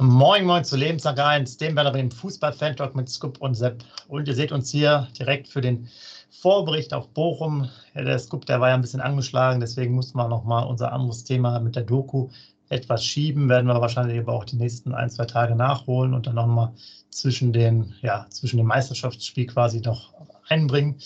Moin, 0.00 0.44
moin 0.44 0.62
zu 0.62 0.76
Lebenslang 0.76 1.18
1, 1.18 1.56
dem 1.56 1.74
Werder 1.74 1.90
Bremen 1.90 2.12
Fußball-Fan-Talk 2.12 2.94
mit 2.94 3.08
Scoop 3.08 3.38
und 3.40 3.56
Sepp. 3.56 3.82
Und 4.06 4.28
ihr 4.28 4.34
seht 4.36 4.52
uns 4.52 4.70
hier 4.70 5.08
direkt 5.18 5.48
für 5.48 5.60
den 5.60 5.88
Vorbericht 6.30 6.94
auf 6.94 7.08
Bochum. 7.08 7.68
Der 7.96 8.16
Scoop, 8.20 8.46
der 8.46 8.60
war 8.60 8.68
ja 8.68 8.76
ein 8.76 8.80
bisschen 8.80 9.00
angeschlagen, 9.00 9.58
deswegen 9.58 9.94
mussten 9.94 10.16
wir 10.16 10.28
nochmal 10.28 10.68
unser 10.68 10.92
anderes 10.92 11.24
Thema 11.24 11.58
mit 11.58 11.74
der 11.74 11.82
Doku 11.82 12.28
etwas 12.68 13.04
schieben. 13.04 13.48
Werden 13.48 13.66
wir 13.66 13.80
wahrscheinlich 13.80 14.20
aber 14.20 14.34
auch 14.34 14.44
die 14.44 14.54
nächsten 14.54 14.94
ein, 14.94 15.10
zwei 15.10 15.24
Tage 15.24 15.56
nachholen 15.56 16.14
und 16.14 16.28
dann 16.28 16.36
nochmal 16.36 16.72
zwischen 17.10 17.52
ja, 18.00 18.24
zwischen 18.30 18.58
dem 18.58 18.66
Meisterschaftsspiel 18.66 19.46
quasi 19.46 19.80
noch 19.80 20.14
einbringen. 20.46 21.00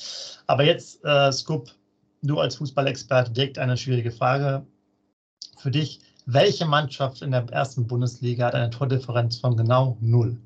Aber 0.47 0.65
jetzt, 0.65 1.03
äh, 1.03 1.33
Scoop, 1.33 1.71
du 2.21 2.39
als 2.41 2.57
Fußballexperte, 2.57 3.31
direkt 3.31 3.59
eine 3.59 3.79
schwierige 3.79 4.11
Frage 4.11 4.67
für 5.57 5.71
dich 5.71 6.01
welche 6.27 6.67
Mannschaft 6.67 7.23
in 7.23 7.31
der 7.31 7.45
ersten 7.51 7.87
Bundesliga 7.87 8.47
hat 8.47 8.55
eine 8.55 8.71
Tordifferenz 8.71 9.39
von 9.39 9.57
genau 9.57 9.97
null? 10.01 10.37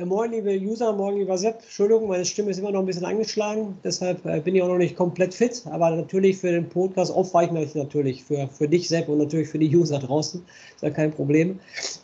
Ja, 0.00 0.06
moin, 0.06 0.30
liebe 0.30 0.56
User, 0.56 0.92
morgen, 0.92 1.18
lieber 1.18 1.36
Sepp. 1.36 1.60
Entschuldigung, 1.60 2.06
meine 2.06 2.24
Stimme 2.24 2.50
ist 2.50 2.58
immer 2.58 2.70
noch 2.70 2.78
ein 2.78 2.86
bisschen 2.86 3.04
angeschlagen, 3.04 3.76
deshalb 3.82 4.24
äh, 4.26 4.38
bin 4.38 4.54
ich 4.54 4.62
auch 4.62 4.68
noch 4.68 4.78
nicht 4.78 4.94
komplett 4.94 5.34
fit. 5.34 5.60
Aber 5.72 5.90
natürlich 5.90 6.38
für 6.38 6.52
den 6.52 6.68
Podcast 6.68 7.10
aufweichen 7.10 7.56
ich 7.56 7.74
natürlich 7.74 8.22
für, 8.22 8.46
für 8.46 8.68
dich, 8.68 8.88
Sepp, 8.88 9.08
und 9.08 9.18
natürlich 9.18 9.48
für 9.48 9.58
die 9.58 9.74
User 9.76 9.98
draußen. 9.98 10.40
Ist 10.76 10.82
ja 10.82 10.90
kein 10.90 11.10
Problem. 11.10 11.58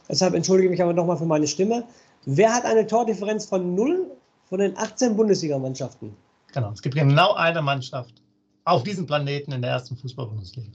Deshalb 0.09 0.35
entschuldige 0.35 0.67
ich 0.67 0.71
mich 0.73 0.83
aber 0.83 0.93
nochmal 0.93 1.17
für 1.17 1.25
meine 1.25 1.47
Stimme. 1.47 1.85
Wer 2.25 2.53
hat 2.53 2.65
eine 2.65 2.85
Tordifferenz 2.85 3.47
von 3.47 3.77
null 3.77 4.11
von 4.49 4.59
den 4.59 4.77
18 4.77 5.15
Bundesligamannschaften? 5.15 6.17
Genau, 6.53 6.73
es 6.73 6.83
gibt 6.83 6.97
genau 6.97 7.35
eine 7.35 7.63
Mannschaft 7.63 8.15
auf 8.65 8.83
diesem 8.83 9.07
Planeten 9.07 9.53
in 9.53 9.63
der 9.63 9.71
ersten 9.71 9.97
Fußball-Bundesliga. 9.97 10.69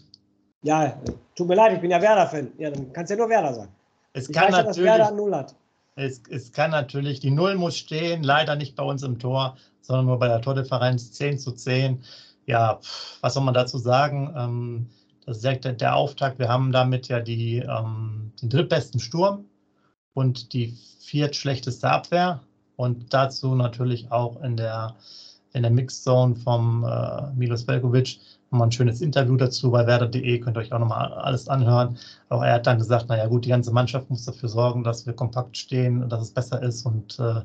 Ja, 0.61 1.01
tut 1.35 1.47
mir 1.47 1.55
leid, 1.55 1.73
ich 1.73 1.81
bin 1.81 1.91
ja 1.91 2.01
Werder-Fan. 2.01 2.51
Ja, 2.57 2.71
dann 2.71 2.91
kannst 2.91 3.09
du 3.09 3.15
ja 3.15 3.19
nur 3.19 3.29
Werder 3.29 3.53
sagen. 3.53 3.71
Es 4.13 4.27
ich 4.27 4.35
kann 4.35 4.51
natürlich, 4.51 4.77
ja, 4.85 4.97
dass 4.97 5.07
Werder 5.07 5.11
Null 5.15 5.35
hat. 5.35 5.55
Es, 5.95 6.21
es, 6.29 6.51
kann 6.51 6.71
natürlich, 6.71 7.19
die 7.19 7.31
Null 7.31 7.55
muss 7.55 7.77
stehen, 7.77 8.23
leider 8.23 8.55
nicht 8.55 8.75
bei 8.75 8.83
uns 8.83 9.03
im 9.03 9.19
Tor, 9.19 9.57
sondern 9.81 10.05
nur 10.05 10.19
bei 10.19 10.27
der 10.27 10.41
Tordifferenz 10.41 11.11
10 11.13 11.39
zu 11.39 11.51
10. 11.51 12.03
Ja, 12.45 12.79
was 13.21 13.33
soll 13.33 13.43
man 13.43 13.53
dazu 13.53 13.77
sagen? 13.77 14.33
Ähm, 14.37 14.89
das 15.25 15.37
ist 15.37 15.43
der, 15.43 15.73
der 15.73 15.95
Auftakt. 15.95 16.39
Wir 16.39 16.49
haben 16.49 16.71
damit 16.71 17.07
ja 17.07 17.19
die, 17.19 17.57
ähm, 17.57 18.31
den 18.41 18.49
drittbesten 18.49 18.99
Sturm 18.99 19.45
und 20.13 20.53
die 20.53 20.77
viertschlechteste 21.01 21.89
Abwehr 21.89 22.41
und 22.75 23.13
dazu 23.13 23.55
natürlich 23.55 24.11
auch 24.11 24.41
in 24.41 24.57
der, 24.57 24.95
in 25.53 25.63
der 25.63 25.71
Mixzone 25.71 26.35
vom 26.35 26.83
äh, 26.83 27.31
Milos 27.33 27.67
Velkovic 27.67 28.19
nochmal 28.51 28.67
ein 28.67 28.71
schönes 28.71 29.01
Interview 29.01 29.35
dazu 29.35 29.71
bei 29.71 29.85
werder.de, 29.85 30.39
könnt 30.39 30.57
ihr 30.57 30.61
euch 30.61 30.73
auch 30.73 30.79
nochmal 30.79 31.13
alles 31.13 31.47
anhören. 31.47 31.97
Auch 32.29 32.41
er 32.41 32.53
hat 32.53 32.67
dann 32.67 32.79
gesagt, 32.79 33.09
naja 33.09 33.27
gut, 33.27 33.45
die 33.45 33.49
ganze 33.49 33.71
Mannschaft 33.71 34.09
muss 34.09 34.25
dafür 34.25 34.49
sorgen, 34.49 34.83
dass 34.83 35.05
wir 35.05 35.13
kompakt 35.13 35.57
stehen 35.57 36.03
und 36.03 36.09
dass 36.09 36.21
es 36.21 36.31
besser 36.31 36.61
ist. 36.61 36.85
Und 36.85 37.19
äh, 37.19 37.41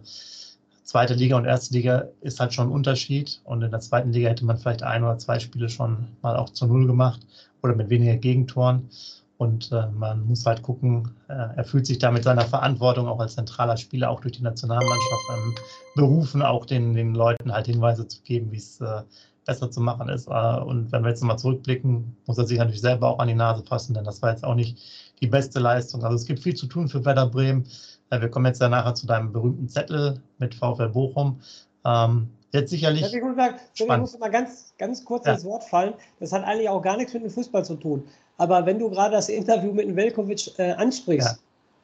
zweite 0.83 1.15
Liga 1.15 1.37
und 1.37 1.45
erste 1.45 1.75
Liga 1.75 2.05
ist 2.21 2.41
halt 2.41 2.55
schon 2.55 2.69
ein 2.69 2.73
Unterschied. 2.73 3.41
Und 3.45 3.63
in 3.63 3.71
der 3.71 3.81
zweiten 3.81 4.13
Liga 4.13 4.31
hätte 4.31 4.45
man 4.45 4.59
vielleicht 4.59 4.83
ein 4.83 5.05
oder 5.05 5.19
zwei 5.19 5.39
Spiele 5.39 5.69
schon 5.69 6.09
mal 6.23 6.37
auch 6.37 6.51
zu 6.51 6.67
Null 6.67 6.87
gemacht 6.87 7.21
oder 7.63 7.75
mit 7.75 7.91
weniger 7.91 8.17
Gegentoren. 8.17 8.89
Und 9.37 9.73
äh, 9.73 9.89
man 9.89 10.25
muss 10.27 10.47
halt 10.47 10.63
gucken, 10.63 11.11
äh, 11.29 11.57
er 11.57 11.65
fühlt 11.65 11.87
sich 11.87 11.99
da 11.99 12.11
mit 12.11 12.23
seiner 12.23 12.47
Verantwortung 12.47 13.09
auch 13.09 13.19
als 13.19 13.35
zentraler 13.35 13.77
Spieler, 13.77 14.09
auch 14.09 14.21
durch 14.21 14.35
die 14.35 14.43
Nationalmannschaft 14.43 15.25
ähm, 15.33 15.55
berufen, 15.97 16.41
auch 16.41 16.65
den, 16.65 16.95
den 16.95 17.15
Leuten 17.15 17.53
halt 17.53 17.67
Hinweise 17.67 18.07
zu 18.07 18.23
geben, 18.23 18.53
wie 18.53 18.59
es 18.59 18.81
äh, 18.81 19.03
besser 19.45 19.71
zu 19.71 19.81
machen 19.81 20.09
ist. 20.09 20.29
Äh, 20.29 20.61
und 20.61 20.91
wenn 20.93 21.03
wir 21.03 21.11
jetzt 21.11 21.21
nochmal 21.21 21.39
zurückblicken, 21.39 22.17
muss 22.27 22.39
er 22.39 22.47
sich 22.47 22.59
natürlich 22.59 22.81
selber 22.81 23.09
auch 23.09 23.19
an 23.19 23.29
die 23.29 23.35
Nase 23.35 23.63
fassen, 23.63 23.95
denn 23.95 24.05
das 24.05 24.23
war 24.23 24.31
jetzt 24.31 24.45
auch 24.45 24.55
nicht 24.55 24.79
die 25.21 25.27
beste 25.27 25.61
Leistung. 25.61 26.03
Also 26.05 26.17
es 26.17 26.27
gibt 26.27 26.41
viel 26.41 26.55
zu 26.55 26.67
tun 26.67 26.89
für 26.89 27.05
Werder 27.05 27.27
Bremen. 27.27 27.67
Äh, 28.11 28.21
wir 28.21 28.29
kommen 28.29 28.47
jetzt 28.47 28.61
ja 28.61 28.69
nachher 28.69 28.95
zu 28.95 29.07
deinem 29.07 29.33
berühmten 29.33 29.69
Zettel 29.69 30.21
mit 30.39 30.55
VfL 30.55 30.89
Bochum. 30.89 31.41
Ähm, 31.85 32.29
jetzt 32.53 32.71
sicherlich. 32.71 33.03
Ich 33.03 33.23
muss, 33.23 33.37
mal, 33.37 33.55
ich 33.75 33.87
muss 33.87 34.19
mal 34.19 34.31
ganz, 34.31 34.75
ganz 34.79 35.05
kurz 35.05 35.27
ja. 35.27 35.35
ins 35.35 35.45
Wort 35.45 35.65
fallen. 35.65 35.95
Das 36.21 36.33
hat 36.33 36.45
eigentlich 36.45 36.69
auch 36.69 36.83
gar 36.83 36.97
nichts 36.97 37.13
mit 37.15 37.23
dem 37.23 37.31
Fußball 37.31 37.65
zu 37.65 37.77
tun. 37.77 38.05
Aber 38.37 38.67
wenn 38.67 38.79
du 38.79 38.91
gerade 38.91 39.13
das 39.13 39.29
Interview 39.29 39.73
mit 39.73 39.87
dem 39.87 39.97
Velkovic 39.97 40.59
äh, 40.59 40.73
ansprichst, 40.73 41.29
ja. 41.29 41.39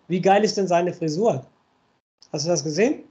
wie 0.08 0.20
geil 0.20 0.42
ist 0.42 0.56
denn 0.56 0.66
seine 0.66 0.92
Frisur? 0.92 1.44
Hast 2.32 2.44
du 2.44 2.50
das 2.50 2.64
gesehen? 2.64 3.04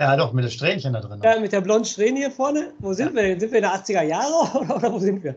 Ja, 0.00 0.16
doch, 0.16 0.32
mit 0.32 0.44
den 0.44 0.50
Strähnchen 0.50 0.92
da 0.92 1.00
drin. 1.00 1.20
Ja, 1.22 1.40
mit 1.40 1.52
der 1.52 1.60
blonden 1.60 1.84
Strähne 1.84 2.18
hier 2.18 2.30
vorne. 2.30 2.72
Wo 2.78 2.92
sind 2.92 3.08
ja. 3.08 3.14
wir 3.14 3.22
denn? 3.22 3.40
Sind 3.40 3.50
wir 3.50 3.58
in 3.58 3.64
den 3.64 3.72
80er 3.72 4.02
Jahren 4.02 4.56
oder, 4.56 4.76
oder 4.76 4.92
wo 4.92 4.98
sind 4.98 5.24
wir? 5.24 5.34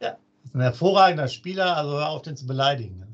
Ja, 0.00 0.16
ein 0.54 0.60
hervorragender 0.60 1.28
Spieler, 1.28 1.76
also 1.76 1.92
hör 1.92 2.08
auf, 2.08 2.22
den 2.22 2.36
zu 2.36 2.46
beleidigen. 2.46 2.98
Ne? 2.98 3.06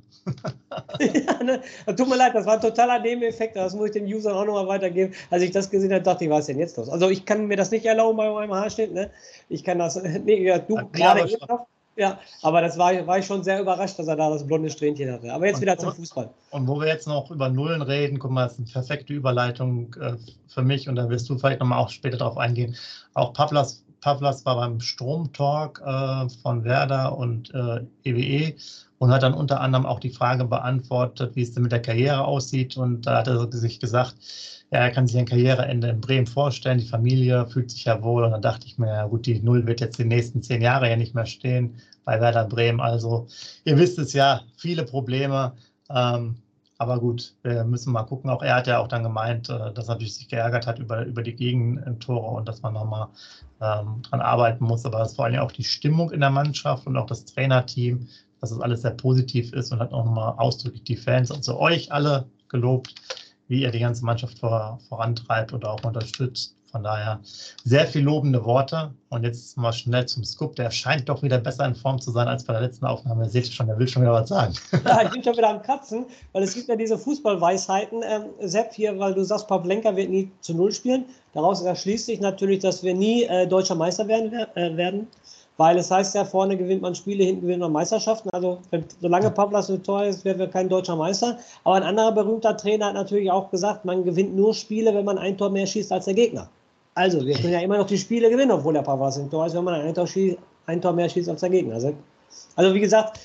ja, 1.15 1.43
ne? 1.43 1.61
Tut 1.95 2.09
mir 2.09 2.17
leid, 2.17 2.35
das 2.35 2.47
war 2.47 2.55
ein 2.55 2.61
totaler 2.61 2.99
Nebeneffekt. 3.01 3.57
Das 3.57 3.75
muss 3.75 3.87
ich 3.87 3.93
den 3.93 4.07
Usern 4.07 4.35
auch 4.35 4.45
nochmal 4.45 4.67
weitergeben. 4.67 5.15
Als 5.31 5.43
ich 5.43 5.51
das 5.51 5.69
gesehen 5.69 5.93
habe, 5.93 6.03
dachte 6.03 6.25
ich, 6.25 6.31
was 6.31 6.41
ist 6.41 6.49
denn 6.49 6.59
jetzt 6.59 6.77
los? 6.77 6.89
Also, 6.89 7.11
ich 7.11 7.25
kann 7.25 7.47
mir 7.47 7.57
das 7.57 7.71
nicht 7.71 7.85
erlauben 7.85 8.17
bei 8.17 8.31
meinem 8.31 8.55
Haarschnitt. 8.55 8.93
Ne? 8.93 9.11
Ich 9.49 9.65
kann 9.65 9.79
das. 9.79 10.01
Nee, 10.25 10.43
ja, 10.43 10.59
du 10.59 10.77
gerade 10.93 11.29
eben 11.29 11.47
noch. 11.49 11.67
Ja, 11.99 12.21
aber 12.43 12.61
das 12.61 12.79
war, 12.79 13.07
war 13.09 13.19
ich 13.19 13.27
schon 13.27 13.43
sehr 13.43 13.61
überrascht, 13.61 13.99
dass 13.99 14.07
er 14.07 14.15
da 14.15 14.31
das 14.31 14.47
blonde 14.47 14.71
Strähnchen 14.71 15.11
hatte. 15.11 15.33
Aber 15.33 15.47
jetzt 15.47 15.57
und, 15.57 15.63
wieder 15.63 15.77
zum 15.77 15.93
Fußball. 15.93 16.31
Und 16.51 16.69
wo 16.69 16.79
wir 16.79 16.87
jetzt 16.87 17.09
noch 17.09 17.29
über 17.33 17.49
Nullen 17.49 17.83
reden, 17.83 18.21
guck 18.21 18.31
mal, 18.31 18.45
das 18.45 18.53
ist 18.53 18.59
eine 18.61 18.69
perfekte 18.69 19.13
Überleitung 19.13 19.93
äh, 20.01 20.15
für 20.47 20.63
mich 20.63 20.89
und 20.89 20.95
da 20.95 21.11
wirst 21.11 21.29
du 21.29 21.37
vielleicht 21.37 21.59
nochmal 21.59 21.81
auch 21.81 21.89
später 21.89 22.17
darauf 22.17 22.39
eingehen. 22.39 22.77
Auch 23.15 23.33
Pavlas, 23.33 23.83
Pavlas 24.01 24.45
war 24.45 24.57
beim 24.57 24.81
Stromtalk 24.81 25.83
äh, 25.85 26.29
von 26.43 26.65
Werder 26.65 27.17
und 27.17 27.53
äh, 27.55 27.85
EWE 28.05 28.55
und 28.99 29.11
hat 29.11 29.23
dann 29.23 29.35
unter 29.35 29.61
anderem 29.61 29.87
auch 29.87 30.01
die 30.01 30.11
Frage 30.11 30.45
beantwortet, 30.45 31.37
wie 31.37 31.43
es 31.43 31.53
denn 31.53 31.63
mit 31.63 31.73
der 31.73 31.83
Karriere 31.83 32.25
aussieht. 32.25 32.77
Und 32.77 33.07
da 33.07 33.19
hat 33.19 33.29
er 33.29 33.51
sich 33.53 33.81
gesagt, 33.81 34.17
ja, 34.71 34.81
er 34.81 34.91
kann 34.91 35.07
sich 35.07 35.17
ein 35.17 35.27
Karriereende 35.27 35.89
in 35.89 36.01
Bremen 36.01 36.27
vorstellen. 36.27 36.79
Die 36.79 36.89
Familie 36.89 37.47
fühlt 37.47 37.71
sich 37.71 37.85
ja 37.85 38.03
wohl. 38.03 38.25
Und 38.25 38.33
dann 38.33 38.43
dachte 38.43 38.67
ich 38.67 38.79
mir, 38.79 38.89
ja 38.89 39.07
gut, 39.07 39.27
die 39.27 39.41
Null 39.41 39.67
wird 39.67 39.81
jetzt 39.81 39.99
die 39.99 40.05
nächsten 40.05 40.43
zehn 40.43 40.61
Jahre 40.61 40.91
ja 40.91 40.97
nicht 40.97 41.15
mehr 41.15 41.27
stehen 41.27 41.81
bei 42.05 42.21
Werder 42.21 42.45
Bremen. 42.45 42.81
Also 42.81 43.27
ihr 43.65 43.79
wisst 43.79 43.99
es 43.99 44.13
ja, 44.13 44.43
viele 44.57 44.85
Probleme. 44.85 45.53
Ähm, 45.91 46.37
aber 46.79 47.01
gut, 47.01 47.35
wir 47.43 47.65
müssen 47.65 47.93
mal 47.93 48.05
gucken. 48.05 48.31
Auch 48.31 48.43
er 48.43 48.57
hat 48.57 48.67
ja 48.67 48.79
auch 48.79 48.89
dann 48.89 49.03
gemeint, 49.03 49.49
äh, 49.49 49.73
dass 49.73 49.89
er 49.89 49.99
sich 49.99 50.29
geärgert 50.29 50.67
hat 50.67 50.79
über, 50.79 51.05
über 51.05 51.23
die 51.23 51.35
Gegentore 51.35 52.29
und 52.29 52.49
dass 52.49 52.63
man 52.63 52.75
nochmal 52.75 53.09
ähm, 53.61 54.03
dran 54.03 54.21
arbeiten 54.21 54.65
muss. 54.65 54.85
Aber 54.85 55.03
es 55.03 55.11
ist 55.11 55.17
vor 55.17 55.27
allem 55.27 55.41
auch 55.41 55.53
die 55.53 55.65
Stimmung 55.65 56.11
in 56.11 56.21
der 56.21 56.31
Mannschaft 56.31 56.87
und 56.87 56.97
auch 56.97 57.07
das 57.07 57.25
Trainerteam, 57.25 58.09
dass 58.41 58.51
es 58.51 58.61
alles 58.61 58.83
sehr 58.83 58.93
positiv 58.93 59.53
ist 59.53 59.73
und 59.73 59.81
hat 59.81 59.93
auch 59.93 60.05
nochmal 60.05 60.35
ausdrücklich 60.37 60.85
die 60.85 60.97
Fans 60.97 61.31
und 61.31 61.43
zu 61.43 61.59
euch 61.59 61.93
alle 61.93 62.27
gelobt 62.49 62.95
wie 63.49 63.65
er 63.65 63.71
die 63.71 63.81
ganze 63.81 64.05
Mannschaft 64.05 64.39
vor, 64.39 64.79
vorantreibt 64.89 65.53
oder 65.53 65.73
auch 65.73 65.83
unterstützt. 65.83 66.55
Von 66.71 66.83
daher 66.83 67.21
sehr 67.65 67.87
viel 67.87 68.03
lobende 68.03 68.45
Worte. 68.45 68.93
Und 69.11 69.25
jetzt 69.25 69.57
mal 69.57 69.73
schnell 69.73 70.07
zum 70.07 70.25
Scoop. 70.25 70.57
Der 70.57 70.71
scheint 70.71 71.09
doch 71.09 71.23
wieder 71.23 71.39
besser 71.39 71.65
in 71.65 71.75
Form 71.75 72.01
zu 72.01 72.11
sein 72.11 72.29
als 72.29 72.45
bei 72.45 72.53
der 72.53 72.63
letzten 72.63 72.87
Aufnahme. 72.87 73.25
Ihr 73.25 73.31
seht 73.31 73.49
schon, 73.49 73.67
der 73.67 73.79
will 73.79 73.89
schon 73.89 74.03
wieder 74.03 74.13
was 74.13 74.29
sagen. 74.29 74.55
Ja, 74.85 75.03
ich 75.03 75.11
bin 75.11 75.25
schon 75.25 75.37
wieder 75.37 75.51
am 75.51 75.63
Kratzen, 75.63 76.07
weil 76.33 76.43
es 76.43 76.55
gibt 76.55 76.69
ja 76.69 76.77
diese 76.77 76.99
Fußballweisheiten. 76.99 78.03
Ähm, 78.03 78.25
Sepp, 78.41 78.73
hier, 78.73 78.99
weil 78.99 79.15
du 79.15 79.25
sagst, 79.25 79.49
Pavlenka 79.49 79.97
wird 79.97 80.11
nie 80.11 80.31
zu 80.41 80.55
Null 80.55 80.73
spielen. 80.73 81.07
Daraus 81.33 81.63
erschließt 81.63 82.07
sich 82.07 82.21
natürlich, 82.21 82.61
dass 82.61 82.83
wir 82.83 82.95
nie 82.95 83.25
äh, 83.25 83.47
deutscher 83.47 83.75
Meister 83.75 84.07
werden. 84.09 84.33
Äh, 84.55 84.77
werden 84.77 85.09
weil 85.59 85.77
es 85.77 85.91
heißt 85.91 86.15
ja, 86.15 86.25
vorne 86.25 86.57
gewinnt 86.57 86.83
man 86.83 86.95
Spiele, 86.95 87.25
hinten 87.25 87.43
gewinnt 87.43 87.61
man 87.61 87.73
Meisterschaften. 87.73 88.31
Also 88.31 88.61
wenn, 88.71 88.85
solange 89.01 89.31
Pavlas 89.31 89.67
so 89.67 89.77
teuer 89.77 90.07
ist, 90.07 90.25
werden 90.25 90.39
wir 90.39 90.47
kein 90.47 90.69
deutscher 90.69 90.97
Meister. 90.97 91.37
Aber 91.65 91.75
ein 91.75 91.83
anderer 91.83 92.13
berühmter 92.13 92.57
Trainer 92.57 92.87
hat 92.87 92.95
natürlich 92.95 93.31
auch 93.31 93.51
gesagt, 93.51 93.85
man 93.85 94.05
gewinnt 94.05 94.37
nur 94.37 94.55
Spiele, 94.55 94.95
wenn 94.95 95.05
man 95.05 95.19
ein 95.19 95.37
Tor 95.37 95.51
mehr 95.51 95.67
schießt 95.67 95.93
als 95.93 96.07
der 96.07 96.15
Gegner. 96.15 96.49
Also, 96.99 97.25
wir 97.25 97.37
können 97.37 97.53
ja 97.53 97.61
immer 97.61 97.79
noch 97.79 97.87
die 97.87 97.97
Spiele 97.97 98.29
gewinnen, 98.29 98.51
obwohl 98.51 98.75
der 98.75 98.83
Pavas 98.83 99.19
im 99.19 99.31
Tor 99.31 99.47
ist, 99.47 99.55
wenn 99.55 99.63
man 99.63 99.75
ein 99.75 99.95
Tor, 99.95 100.09
schießt, 100.09 100.37
ein 100.67 100.83
Tor 100.83 100.93
mehr 100.93 101.09
schießt 101.09 101.29
als 101.29 101.43
der 101.43 101.51
Gegner. 101.51 101.75
Also, 101.75 101.95
also, 102.57 102.75
wie 102.75 102.81
gesagt, 102.81 103.21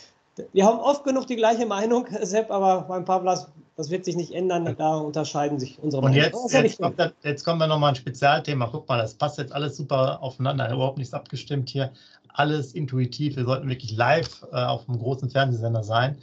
wir 0.51 0.63
haben 0.63 0.77
oft 0.79 1.03
genug 1.03 1.25
die 1.25 1.35
gleiche 1.35 1.65
Meinung, 1.65 2.05
Sepp, 2.21 2.51
aber 2.51 2.81
beim 2.81 3.03
Pavlas, 3.03 3.47
das 3.75 3.89
wird 3.89 4.05
sich 4.05 4.15
nicht 4.15 4.31
ändern. 4.31 4.75
Da 4.77 4.97
unterscheiden 4.97 5.59
sich 5.59 5.79
unsere 5.81 6.03
Meinungen. 6.03 6.31
Und 6.33 6.51
jetzt, 6.51 6.63
jetzt, 6.63 6.79
kommt, 6.79 7.13
jetzt 7.23 7.43
kommen 7.43 7.57
wir 7.57 7.65
nochmal 7.65 7.89
ein 7.89 7.95
Spezialthema. 7.95 8.69
Guck 8.71 8.87
mal, 8.87 8.99
das 8.99 9.15
passt 9.15 9.39
jetzt 9.39 9.51
alles 9.51 9.75
super 9.75 10.21
aufeinander. 10.21 10.71
Überhaupt 10.71 10.99
nichts 10.99 11.15
abgestimmt 11.15 11.67
hier. 11.67 11.91
Alles 12.27 12.75
intuitiv. 12.75 13.37
Wir 13.37 13.45
sollten 13.45 13.67
wirklich 13.67 13.97
live 13.97 14.45
äh, 14.51 14.55
auf 14.55 14.87
einem 14.87 14.99
großen 14.99 15.31
Fernsehsender 15.31 15.83
sein. 15.83 16.19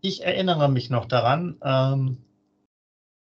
Ich 0.00 0.24
erinnere 0.24 0.70
mich 0.70 0.88
noch 0.88 1.04
daran, 1.04 1.56
ähm, 1.62 2.16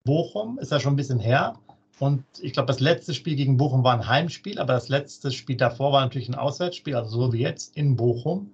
Bochum 0.04 0.58
ist 0.58 0.70
ja 0.70 0.80
schon 0.80 0.92
ein 0.92 0.96
bisschen 0.96 1.18
her. 1.18 1.54
Und 2.00 2.24
ich 2.40 2.52
glaube, 2.52 2.66
das 2.66 2.80
letzte 2.80 3.14
Spiel 3.14 3.36
gegen 3.36 3.56
Bochum 3.56 3.84
war 3.84 3.94
ein 3.94 4.08
Heimspiel, 4.08 4.58
aber 4.58 4.72
das 4.72 4.88
letzte 4.88 5.30
Spiel 5.30 5.56
davor 5.56 5.92
war 5.92 6.02
natürlich 6.02 6.28
ein 6.28 6.34
Auswärtsspiel, 6.34 6.96
also 6.96 7.26
so 7.26 7.32
wie 7.32 7.40
jetzt 7.40 7.76
in 7.76 7.96
Bochum. 7.96 8.50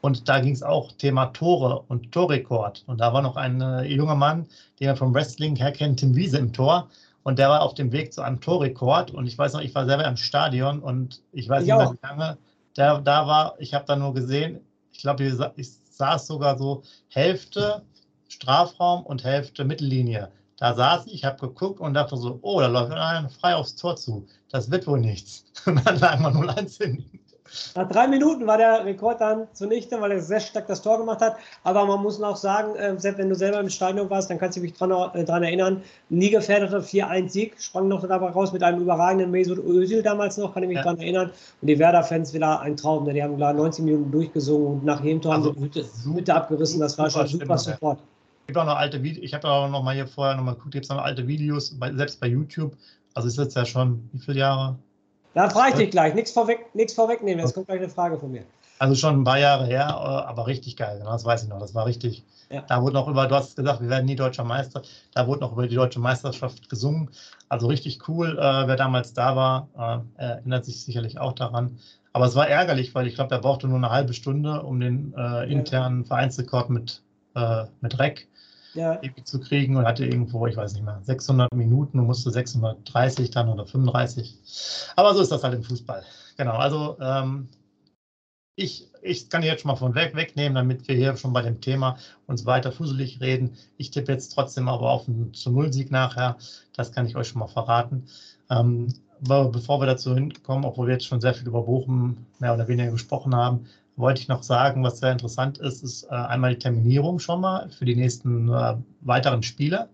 Und 0.00 0.28
da 0.28 0.38
ging 0.40 0.52
es 0.52 0.62
auch 0.62 0.92
Thema 0.92 1.26
Tore 1.26 1.82
und 1.88 2.12
Torrekord. 2.12 2.84
Und 2.86 3.00
da 3.00 3.12
war 3.12 3.22
noch 3.22 3.36
ein 3.36 3.60
äh, 3.60 3.84
junger 3.84 4.14
Mann, 4.14 4.46
den 4.78 4.88
wir 4.88 4.96
vom 4.96 5.14
Wrestling 5.14 5.56
her 5.56 5.72
kennt, 5.72 6.00
Tim 6.00 6.14
Wiese 6.14 6.38
im 6.38 6.52
Tor. 6.52 6.88
Und 7.22 7.38
der 7.38 7.48
war 7.48 7.62
auf 7.62 7.72
dem 7.72 7.90
Weg 7.90 8.12
zu 8.12 8.20
einem 8.20 8.40
Torrekord. 8.40 9.10
Und 9.12 9.26
ich 9.26 9.38
weiß 9.38 9.54
noch, 9.54 9.62
ich 9.62 9.74
war 9.74 9.86
selber 9.86 10.04
im 10.04 10.18
Stadion 10.18 10.80
und 10.80 11.22
ich 11.32 11.48
weiß 11.48 11.62
ich 11.62 11.68
nicht 11.68 11.78
mehr, 11.78 11.92
wie 11.92 12.06
lange 12.06 12.38
der 12.76 13.00
da 13.00 13.26
war. 13.26 13.54
Ich 13.58 13.72
habe 13.72 13.86
da 13.86 13.96
nur 13.96 14.12
gesehen, 14.12 14.60
ich 14.92 15.00
glaube, 15.00 15.24
ich 15.56 15.68
saß 15.90 16.26
sogar 16.26 16.58
so 16.58 16.82
Hälfte 17.08 17.82
Strafraum 18.28 19.04
und 19.06 19.24
Hälfte 19.24 19.64
Mittellinie. 19.64 20.30
Da 20.58 20.74
saß 20.74 21.06
ich, 21.06 21.24
habe 21.24 21.48
geguckt 21.48 21.80
und 21.80 21.94
dachte 21.94 22.16
so, 22.16 22.38
oh, 22.42 22.60
da 22.60 22.68
läuft 22.68 22.92
einer 22.92 23.28
frei 23.28 23.54
aufs 23.56 23.74
Tor 23.74 23.96
zu. 23.96 24.26
Das 24.50 24.70
wird 24.70 24.86
wohl 24.86 25.00
nichts. 25.00 25.44
Und 25.66 25.84
dann 25.84 25.98
lag 25.98 26.20
man 26.20 26.34
0-1 26.34 26.82
hin. 26.82 27.04
Nach 27.74 27.88
drei 27.88 28.08
Minuten 28.08 28.46
war 28.46 28.56
der 28.56 28.84
Rekord 28.84 29.20
dann 29.20 29.46
zunichte, 29.52 30.00
weil 30.00 30.12
er 30.12 30.20
sehr 30.20 30.40
stark 30.40 30.66
das 30.66 30.82
Tor 30.82 30.98
gemacht 30.98 31.20
hat. 31.20 31.36
Aber 31.62 31.84
man 31.84 32.02
muss 32.02 32.18
noch 32.18 32.36
sagen, 32.36 32.74
äh, 32.76 32.98
selbst 32.98 33.18
wenn 33.18 33.28
du 33.28 33.34
selber 33.34 33.60
im 33.60 33.68
Stadion 33.68 34.08
warst, 34.10 34.30
dann 34.30 34.38
kannst 34.38 34.56
du 34.56 34.62
dich 34.62 34.72
daran 34.74 35.14
äh, 35.14 35.46
erinnern, 35.46 35.82
nie 36.08 36.30
gefährdeter 36.30 36.78
4-1-Sieg, 36.78 37.60
sprang 37.60 37.88
noch 37.88 38.06
dabei 38.06 38.30
raus 38.30 38.52
mit 38.52 38.62
einem 38.62 38.80
überragenden 38.80 39.30
Mesut 39.30 39.58
Özil 39.58 40.02
damals 40.02 40.36
noch, 40.36 40.54
kann 40.54 40.62
ich 40.62 40.68
mich 40.68 40.78
ja. 40.78 40.82
daran 40.82 40.98
erinnern. 40.98 41.30
Und 41.60 41.68
die 41.68 41.78
Werder-Fans 41.78 42.32
wieder 42.32 42.60
ein 42.60 42.76
Traum, 42.76 43.04
ne? 43.04 43.12
die 43.12 43.22
haben 43.22 43.36
klar 43.36 43.52
19 43.52 43.84
Minuten 43.84 44.10
durchgesungen 44.10 44.66
und 44.66 44.84
nach 44.84 45.02
jedem 45.02 45.20
Tor 45.20 45.34
also, 45.34 45.50
haben 45.50 45.54
sie 45.54 45.68
die 45.68 45.80
Hütte, 45.80 46.14
Hütte 46.14 46.34
abgerissen. 46.34 46.80
Das 46.80 46.98
war 46.98 47.10
schon 47.10 47.26
super 47.26 47.58
Support. 47.58 47.98
Es 47.98 48.13
gibt 48.46 48.58
auch 48.58 48.66
noch 48.66 48.76
alte 48.76 49.02
Videos, 49.02 49.24
ich 49.24 49.34
habe 49.34 49.48
auch 49.48 49.68
noch 49.68 49.82
mal 49.82 49.94
hier 49.94 50.06
vorher 50.06 50.36
noch 50.36 50.44
mal 50.44 50.54
geguckt, 50.54 50.72
gibt 50.72 50.84
es 50.84 50.90
noch 50.90 50.98
alte 50.98 51.26
Videos, 51.26 51.78
bei, 51.78 51.92
selbst 51.92 52.20
bei 52.20 52.26
YouTube. 52.26 52.76
Also 53.14 53.28
ist 53.28 53.38
jetzt 53.38 53.56
ja 53.56 53.64
schon, 53.64 54.08
wie 54.12 54.18
viele 54.18 54.40
Jahre? 54.40 54.76
Da 55.34 55.48
frage 55.48 55.70
ich 55.70 55.76
dich 55.76 55.90
gleich, 55.90 56.14
nichts 56.14 56.32
vorweg, 56.32 56.66
vorwegnehmen, 56.94 57.44
jetzt 57.44 57.54
kommt 57.54 57.66
gleich 57.66 57.78
eine 57.78 57.88
Frage 57.88 58.18
von 58.18 58.30
mir. 58.30 58.44
Also 58.78 58.96
schon 58.96 59.20
ein 59.20 59.24
paar 59.24 59.38
Jahre 59.38 59.66
her, 59.66 59.86
äh, 59.88 60.28
aber 60.28 60.46
richtig 60.46 60.76
geil, 60.76 60.98
genau, 60.98 61.12
das 61.12 61.24
weiß 61.24 61.44
ich 61.44 61.48
noch, 61.48 61.60
das 61.60 61.74
war 61.74 61.86
richtig. 61.86 62.24
Ja. 62.50 62.62
Da 62.68 62.82
wurde 62.82 62.94
noch 62.94 63.08
über, 63.08 63.26
du 63.26 63.34
hast 63.34 63.56
gesagt, 63.56 63.80
wir 63.80 63.88
werden 63.88 64.04
nie 64.04 64.16
deutscher 64.16 64.44
Meister, 64.44 64.82
da 65.14 65.26
wurde 65.26 65.40
noch 65.40 65.52
über 65.52 65.66
die 65.66 65.74
deutsche 65.74 66.00
Meisterschaft 66.00 66.68
gesungen. 66.68 67.10
Also 67.48 67.68
richtig 67.68 68.08
cool, 68.08 68.36
äh, 68.38 68.66
wer 68.66 68.76
damals 68.76 69.12
da 69.14 69.36
war, 69.36 69.68
äh, 70.18 70.22
erinnert 70.22 70.64
sich 70.64 70.84
sicherlich 70.84 71.18
auch 71.18 71.32
daran. 71.32 71.78
Aber 72.12 72.26
es 72.26 72.34
war 72.34 72.48
ärgerlich, 72.48 72.94
weil 72.94 73.06
ich 73.06 73.14
glaube, 73.14 73.34
er 73.34 73.40
brauchte 73.40 73.66
nur 73.66 73.76
eine 73.76 73.90
halbe 73.90 74.12
Stunde, 74.12 74.62
um 74.62 74.78
den 74.78 75.14
äh, 75.16 75.50
internen 75.50 76.04
Vereinsrekord 76.04 76.70
mit, 76.70 77.02
äh, 77.34 77.64
mit 77.80 77.98
REC 77.98 78.26
ja. 78.74 79.00
zu 79.24 79.40
kriegen 79.40 79.76
und 79.76 79.86
hatte 79.86 80.04
irgendwo, 80.04 80.46
ich 80.46 80.56
weiß 80.56 80.74
nicht 80.74 80.84
mehr, 80.84 81.00
600 81.02 81.52
Minuten 81.54 81.98
und 81.98 82.06
musste 82.06 82.30
630 82.30 83.30
dann 83.30 83.48
oder 83.48 83.66
35. 83.66 84.38
Aber 84.96 85.14
so 85.14 85.22
ist 85.22 85.32
das 85.32 85.42
halt 85.42 85.54
im 85.54 85.62
Fußball. 85.62 86.02
Genau, 86.36 86.56
also 86.56 86.96
ähm, 87.00 87.48
ich, 88.56 88.88
ich 89.02 89.28
kann 89.28 89.42
jetzt 89.42 89.62
schon 89.62 89.70
mal 89.70 89.76
von 89.76 89.94
weg 89.94 90.14
wegnehmen, 90.14 90.54
damit 90.54 90.86
wir 90.86 90.96
hier 90.96 91.16
schon 91.16 91.32
bei 91.32 91.42
dem 91.42 91.60
Thema 91.60 91.96
uns 92.26 92.46
weiter 92.46 92.72
fuselig 92.72 93.20
reden. 93.20 93.56
Ich 93.76 93.90
tippe 93.90 94.12
jetzt 94.12 94.30
trotzdem 94.30 94.68
aber 94.68 94.90
auf 94.90 95.08
einen 95.08 95.34
zu 95.34 95.50
Null-Sieg 95.50 95.90
nachher. 95.90 96.36
Das 96.76 96.92
kann 96.92 97.06
ich 97.06 97.16
euch 97.16 97.28
schon 97.28 97.40
mal 97.40 97.48
verraten. 97.48 98.06
Ähm, 98.50 98.88
bevor 99.20 99.80
wir 99.80 99.86
dazu 99.86 100.14
hinkommen, 100.14 100.64
obwohl 100.64 100.86
wir 100.86 100.94
jetzt 100.94 101.06
schon 101.06 101.20
sehr 101.20 101.34
viel 101.34 101.48
über 101.48 101.62
Bochum 101.62 102.26
mehr 102.38 102.54
oder 102.54 102.68
weniger 102.68 102.90
gesprochen 102.90 103.34
haben, 103.34 103.66
wollte 103.96 104.20
ich 104.20 104.28
noch 104.28 104.42
sagen, 104.42 104.82
was 104.82 104.98
sehr 104.98 105.12
interessant 105.12 105.58
ist, 105.58 105.82
ist 105.82 106.04
äh, 106.04 106.14
einmal 106.14 106.52
die 106.54 106.58
Terminierung 106.58 107.18
schon 107.18 107.40
mal 107.40 107.70
für 107.70 107.84
die 107.84 107.96
nächsten 107.96 108.48
äh, 108.48 108.76
weiteren 109.00 109.42
Spiele. 109.42 109.88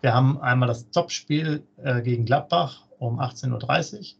Wir 0.00 0.14
haben 0.14 0.40
einmal 0.40 0.68
das 0.68 0.90
Topspiel 0.90 1.62
äh, 1.82 2.02
gegen 2.02 2.24
Gladbach 2.24 2.86
um 2.98 3.20
18.30 3.20 4.14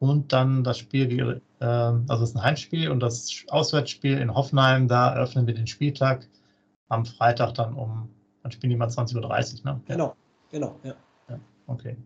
Uhr 0.00 0.10
und 0.10 0.32
dann 0.32 0.64
das 0.64 0.78
Spiel, 0.78 1.40
äh, 1.60 1.64
also 1.64 2.04
das 2.06 2.30
ist 2.30 2.36
ein 2.36 2.42
Heimspiel 2.42 2.90
und 2.90 3.00
das 3.00 3.44
Auswärtsspiel 3.48 4.18
in 4.18 4.34
Hoffenheim, 4.34 4.88
da 4.88 5.14
eröffnen 5.14 5.46
wir 5.46 5.54
den 5.54 5.66
Spieltag 5.66 6.28
am 6.88 7.04
Freitag 7.04 7.54
dann 7.54 7.74
um, 7.74 8.08
dann 8.42 8.52
spielen 8.52 8.70
die 8.70 8.76
mal 8.76 8.88
20.30 8.88 9.64
Uhr, 9.64 9.72
ne? 9.72 9.80
Genau, 9.86 10.16
genau, 10.50 10.78
ja. 10.82 10.94
Okay. 11.66 11.96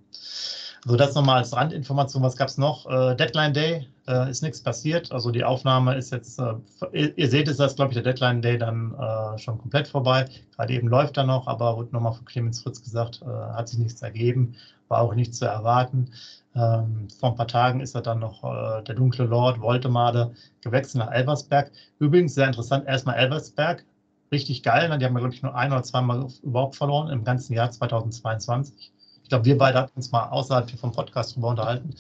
Also 0.85 0.97
das 0.97 1.15
nochmal 1.15 1.39
als 1.39 1.55
Randinformation. 1.55 2.23
Was 2.23 2.37
gab 2.37 2.49
es 2.49 2.57
noch? 2.57 2.87
Äh, 2.87 3.15
Deadline 3.15 3.53
Day 3.53 3.87
äh, 4.09 4.31
ist 4.31 4.43
nichts 4.43 4.63
passiert. 4.63 5.13
Also 5.13 5.31
die 5.31 5.45
Aufnahme 5.45 5.95
ist 5.95 6.11
jetzt, 6.11 6.41
äh, 6.41 7.13
ihr, 7.17 7.29
seht 7.29 7.49
es, 7.49 7.59
dass 7.59 7.77
glaube 7.77 7.93
ich 7.93 8.03
der 8.03 8.03
Deadline 8.03 8.41
Day 8.41 8.57
dann 8.57 8.95
schon 9.37 9.59
komplett 9.59 9.89
vorbei. 9.89 10.27
Gerade 10.57 10.73
eben 10.73 10.89
läuft 10.89 11.17
er 11.19 11.25
noch, 11.25 11.47
aber 11.47 11.77
wurde 11.77 11.93
nochmal 11.93 12.15
von 12.15 12.25
Clemens 12.25 12.63
Fritz 12.63 12.83
gesagt, 12.83 13.21
hat 13.23 13.69
sich 13.69 13.79
nichts 13.79 14.01
ergeben, 14.03 14.57
war 14.89 15.03
auch 15.03 15.15
nichts 15.15 15.39
zu 15.39 15.45
erwarten. 15.45 16.11
Ähm, 16.55 17.09
vor 17.19 17.31
ein 17.31 17.37
paar 17.37 17.47
Tagen 17.47 17.81
ist 17.81 17.95
er 17.95 18.03
dann 18.03 18.19
noch 18.19 18.43
äh, 18.43 18.83
der 18.83 18.97
dunkle 18.97 19.25
Lord 19.25 19.61
Voltemade 19.61 20.35
gewechselt 20.63 21.05
nach 21.05 21.13
Elversberg. 21.13 21.71
Übrigens 22.01 22.35
sehr 22.35 22.49
interessant, 22.49 22.87
erstmal 22.87 23.17
Elversberg, 23.17 23.85
richtig 24.33 24.63
geil. 24.63 24.89
Ne? 24.89 24.99
Die 24.99 25.05
haben, 25.05 25.15
glaube 25.15 25.33
ich, 25.33 25.43
nur 25.43 25.55
ein 25.55 25.73
oder 25.73 25.85
zweimal 25.85 26.27
überhaupt 26.43 26.75
verloren 26.75 27.09
im 27.09 27.23
ganzen 27.23 27.53
Jahr 27.53 27.71
2022 27.71 28.93
glaube, 29.31 29.47
wir 29.47 29.57
beide 29.57 29.79
hatten 29.79 29.97
uns 29.97 30.13
mal 30.13 30.29
außerhalb 30.29 30.71
vom 30.73 30.93
Podcast 30.93 31.35
drüber 31.35 31.49
unterhalten. 31.49 31.95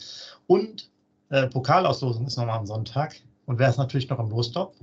Und 0.47 0.91
äh, 1.31 1.47
Pokalauslosung 1.47 2.27
ist 2.27 2.37
nochmal 2.37 2.59
am 2.59 2.67
Sonntag. 2.67 3.15
Und 3.47 3.59
wer 3.59 3.71
ist 3.71 3.79
natürlich 3.79 4.09
noch 4.09 4.19
im 4.19 4.29
Lostopf? 4.29 4.77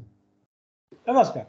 Elversberg. 1.06 1.48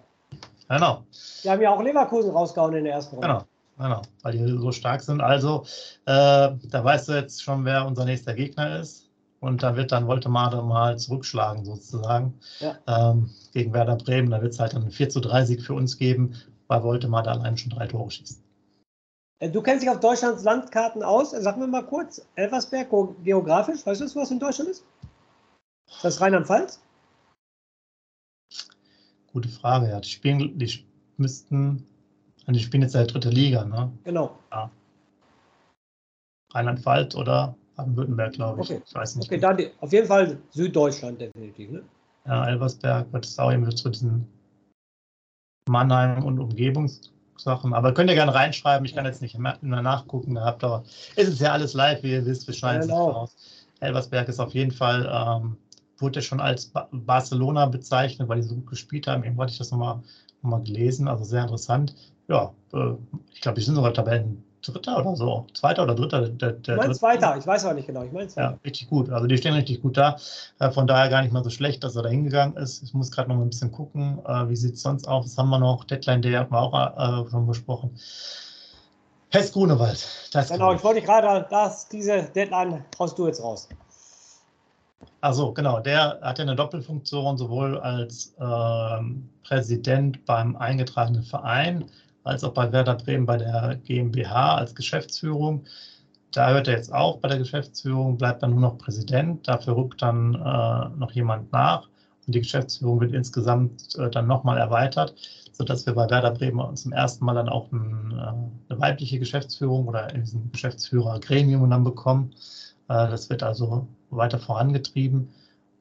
Genau. 0.68 1.04
Die 1.42 1.50
haben 1.50 1.62
ja 1.62 1.70
auch 1.70 1.82
Leverkusen 1.82 2.30
rausgehauen 2.30 2.74
in 2.74 2.84
der 2.84 2.94
ersten 2.94 3.16
Runde. 3.16 3.28
Genau. 3.28 3.44
Genau, 3.78 4.02
weil 4.22 4.32
die 4.32 4.44
so 4.44 4.72
stark 4.72 5.00
sind. 5.02 5.20
Also, 5.20 5.62
äh, 6.04 6.50
da 6.50 6.84
weißt 6.84 7.08
du 7.08 7.12
jetzt 7.12 7.40
schon, 7.40 7.64
wer 7.64 7.86
unser 7.86 8.04
nächster 8.04 8.34
Gegner 8.34 8.80
ist. 8.80 9.08
Und 9.40 9.62
da 9.62 9.76
wird 9.76 9.92
dann 9.92 10.08
Voltemade 10.08 10.60
mal 10.62 10.98
zurückschlagen, 10.98 11.64
sozusagen, 11.64 12.34
ja. 12.58 12.76
ähm, 12.88 13.30
gegen 13.52 13.72
Werder 13.72 13.94
Bremen. 13.94 14.30
Da 14.30 14.42
wird 14.42 14.52
es 14.52 14.58
halt 14.58 14.74
einen 14.74 14.90
4 14.90 15.10
zu 15.10 15.20
3 15.20 15.44
Sieg 15.44 15.62
für 15.62 15.74
uns 15.74 15.96
geben, 15.96 16.34
weil 16.66 16.82
Voltemade 16.82 17.30
allein 17.30 17.56
schon 17.56 17.70
drei 17.70 17.86
Tore 17.86 18.10
schießt. 18.10 18.42
Äh, 19.40 19.50
du 19.50 19.62
kennst 19.62 19.82
dich 19.82 19.90
auf 19.90 20.00
Deutschlands 20.00 20.42
Landkarten 20.42 21.02
aus. 21.02 21.30
Sag 21.30 21.56
mir 21.56 21.66
mal 21.66 21.86
kurz, 21.86 22.26
Elversberg 22.34 22.88
geografisch, 23.22 23.84
weißt 23.86 24.00
du, 24.00 24.14
was 24.16 24.30
in 24.30 24.38
Deutschland 24.38 24.70
ist? 24.70 24.84
Ist 25.88 26.04
das 26.04 26.20
Rheinland-Pfalz? 26.20 26.80
Gute 29.32 29.48
Frage, 29.48 29.88
ja. 29.90 30.00
Die 30.00 30.08
spielen, 30.08 30.58
die 30.58 30.86
müssten, 31.16 31.86
die 32.46 32.60
spielen 32.60 32.82
jetzt 32.82 32.94
ja 32.94 33.04
dritte 33.04 33.30
Liga, 33.30 33.64
ne? 33.64 33.92
Genau. 34.04 34.38
Ja. 34.50 34.70
Rheinland-Pfalz 36.52 37.14
oder 37.14 37.56
Baden-Württemberg, 37.76 38.32
glaube 38.32 38.62
ich. 38.62 38.70
Okay. 38.70 38.82
Ich 38.84 38.94
weiß 38.94 39.16
nicht. 39.16 39.28
Okay, 39.28 39.38
dann 39.38 39.56
die, 39.56 39.70
auf 39.80 39.92
jeden 39.92 40.06
Fall 40.06 40.38
Süddeutschland 40.50 41.20
definitiv, 41.20 41.70
ne? 41.70 41.84
Ja, 42.26 42.46
Elversberg 42.46 43.12
wird 43.12 43.24
es 43.24 43.38
auch 43.38 43.50
irgendwie 43.50 43.74
zu 43.74 43.88
diesen 43.88 44.26
Mannheim 45.68 46.24
und 46.24 46.38
Umgebungs 46.38 47.12
Sachen. 47.40 47.74
Aber 47.74 47.92
könnt 47.92 48.10
ihr 48.10 48.16
gerne 48.16 48.34
reinschreiben. 48.34 48.84
Ich 48.84 48.94
kann 48.94 49.04
jetzt 49.04 49.22
nicht 49.22 49.38
mehr 49.38 49.58
nachgucken 49.62 50.34
gehabt, 50.34 50.64
aber 50.64 50.84
es 51.16 51.28
ist 51.28 51.40
ja 51.40 51.52
alles 51.52 51.74
live, 51.74 52.02
wie 52.02 52.12
ihr 52.12 52.26
wisst. 52.26 52.46
Wir 52.46 52.54
schneiden 52.54 52.82
es 52.82 52.88
genau. 52.88 53.10
raus. 53.10 53.36
Elversberg 53.80 54.28
ist 54.28 54.40
auf 54.40 54.54
jeden 54.54 54.72
Fall, 54.72 55.08
ähm, 55.12 55.56
wurde 55.98 56.16
ja 56.16 56.22
schon 56.22 56.40
als 56.40 56.66
ba 56.66 56.88
Barcelona 56.90 57.66
bezeichnet, 57.66 58.28
weil 58.28 58.40
die 58.40 58.46
so 58.46 58.54
gut 58.54 58.66
gespielt 58.66 59.06
haben. 59.06 59.22
Irgendwo 59.22 59.42
hatte 59.42 59.52
ich 59.52 59.58
das 59.58 59.70
nochmal 59.70 60.00
noch 60.42 60.50
mal 60.50 60.62
gelesen. 60.62 61.08
Also 61.08 61.24
sehr 61.24 61.42
interessant. 61.42 61.94
Ja, 62.28 62.52
äh, 62.72 62.92
ich 63.32 63.40
glaube, 63.40 63.58
die 63.58 63.64
sind 63.64 63.74
sogar 63.74 63.94
Tabellen 63.94 64.44
Dritter 64.62 64.98
oder 64.98 65.16
so, 65.16 65.46
Zweiter 65.54 65.84
oder 65.84 65.94
Dritter. 65.94 66.28
Der, 66.28 66.52
der 66.52 66.74
ich 66.74 66.80
meine 66.80 66.94
Zweiter, 66.94 67.36
ich 67.36 67.46
weiß 67.46 67.64
aber 67.64 67.74
nicht 67.74 67.86
genau. 67.86 68.02
Ich 68.02 68.12
meine 68.12 68.28
Ja, 68.36 68.58
richtig 68.64 68.88
gut. 68.88 69.10
Also 69.10 69.26
die 69.26 69.36
stehen 69.36 69.54
richtig 69.54 69.82
gut 69.82 69.96
da. 69.96 70.16
Äh, 70.58 70.70
von 70.70 70.86
daher 70.86 71.08
gar 71.08 71.22
nicht 71.22 71.32
mal 71.32 71.44
so 71.44 71.50
schlecht, 71.50 71.84
dass 71.84 71.96
er 71.96 72.02
da 72.02 72.08
hingegangen 72.08 72.56
ist. 72.56 72.82
Ich 72.82 72.92
muss 72.94 73.10
gerade 73.10 73.28
noch 73.28 73.36
mal 73.36 73.42
ein 73.42 73.50
bisschen 73.50 73.72
gucken, 73.72 74.18
äh, 74.26 74.48
wie 74.48 74.56
sieht 74.56 74.74
es 74.74 74.82
sonst 74.82 75.06
aus. 75.06 75.26
Was 75.26 75.38
haben 75.38 75.50
wir 75.50 75.58
noch? 75.58 75.84
Deadline 75.84 76.22
Day 76.22 76.32
hatten 76.32 76.52
wir 76.52 76.60
auch 76.60 77.24
äh, 77.26 77.30
schon 77.30 77.46
besprochen. 77.46 77.96
Hess 79.30 79.52
Grunewald. 79.52 80.06
genau, 80.48 80.72
ich 80.72 80.82
wollte 80.82 81.02
gerade, 81.02 81.46
dass 81.50 81.88
diese 81.88 82.22
Deadline 82.34 82.84
haust 82.98 83.18
du 83.18 83.26
jetzt 83.26 83.42
raus. 83.42 83.68
Also 85.20 85.52
genau, 85.52 85.80
der 85.80 86.18
hat 86.22 86.38
ja 86.38 86.42
eine 86.42 86.56
Doppelfunktion, 86.56 87.36
sowohl 87.36 87.78
als 87.78 88.34
ähm, 88.40 89.28
Präsident 89.42 90.24
beim 90.24 90.56
eingetragenen 90.56 91.24
Verein 91.24 91.90
als 92.28 92.44
auch 92.44 92.52
bei 92.52 92.70
Werder 92.72 92.94
Bremen 92.94 93.26
bei 93.26 93.38
der 93.38 93.76
GmbH 93.84 94.56
als 94.56 94.74
Geschäftsführung. 94.74 95.64
da 96.32 96.50
hört 96.50 96.68
er 96.68 96.74
jetzt 96.76 96.92
auf 96.92 97.20
bei 97.20 97.28
der 97.28 97.38
Geschäftsführung, 97.38 98.18
bleibt 98.18 98.42
dann 98.42 98.50
nur 98.50 98.60
noch 98.60 98.78
Präsident. 98.78 99.48
Dafür 99.48 99.76
rückt 99.76 100.02
dann 100.02 100.34
äh, 100.34 100.98
noch 100.98 101.12
jemand 101.12 101.52
nach. 101.52 101.88
Und 102.26 102.34
die 102.34 102.40
Geschäftsführung 102.40 103.00
wird 103.00 103.12
insgesamt 103.12 103.96
äh, 103.98 104.10
dann 104.10 104.26
nochmal 104.26 104.58
erweitert, 104.58 105.14
sodass 105.52 105.86
wir 105.86 105.94
bei 105.94 106.08
Werder 106.10 106.32
Bremen 106.32 106.76
zum 106.76 106.92
ersten 106.92 107.24
Mal 107.24 107.34
dann 107.34 107.48
auch 107.48 107.72
ein, 107.72 108.12
äh, 108.12 108.72
eine 108.72 108.80
weibliche 108.80 109.18
Geschäftsführung 109.18 109.88
oder 109.88 110.12
in 110.14 110.20
diesem 110.20 110.52
Geschäftsführergremium 110.52 111.68
dann 111.70 111.84
bekommen. 111.84 112.32
Äh, 112.88 113.08
das 113.08 113.30
wird 113.30 113.42
also 113.42 113.88
weiter 114.10 114.38
vorangetrieben. 114.38 115.30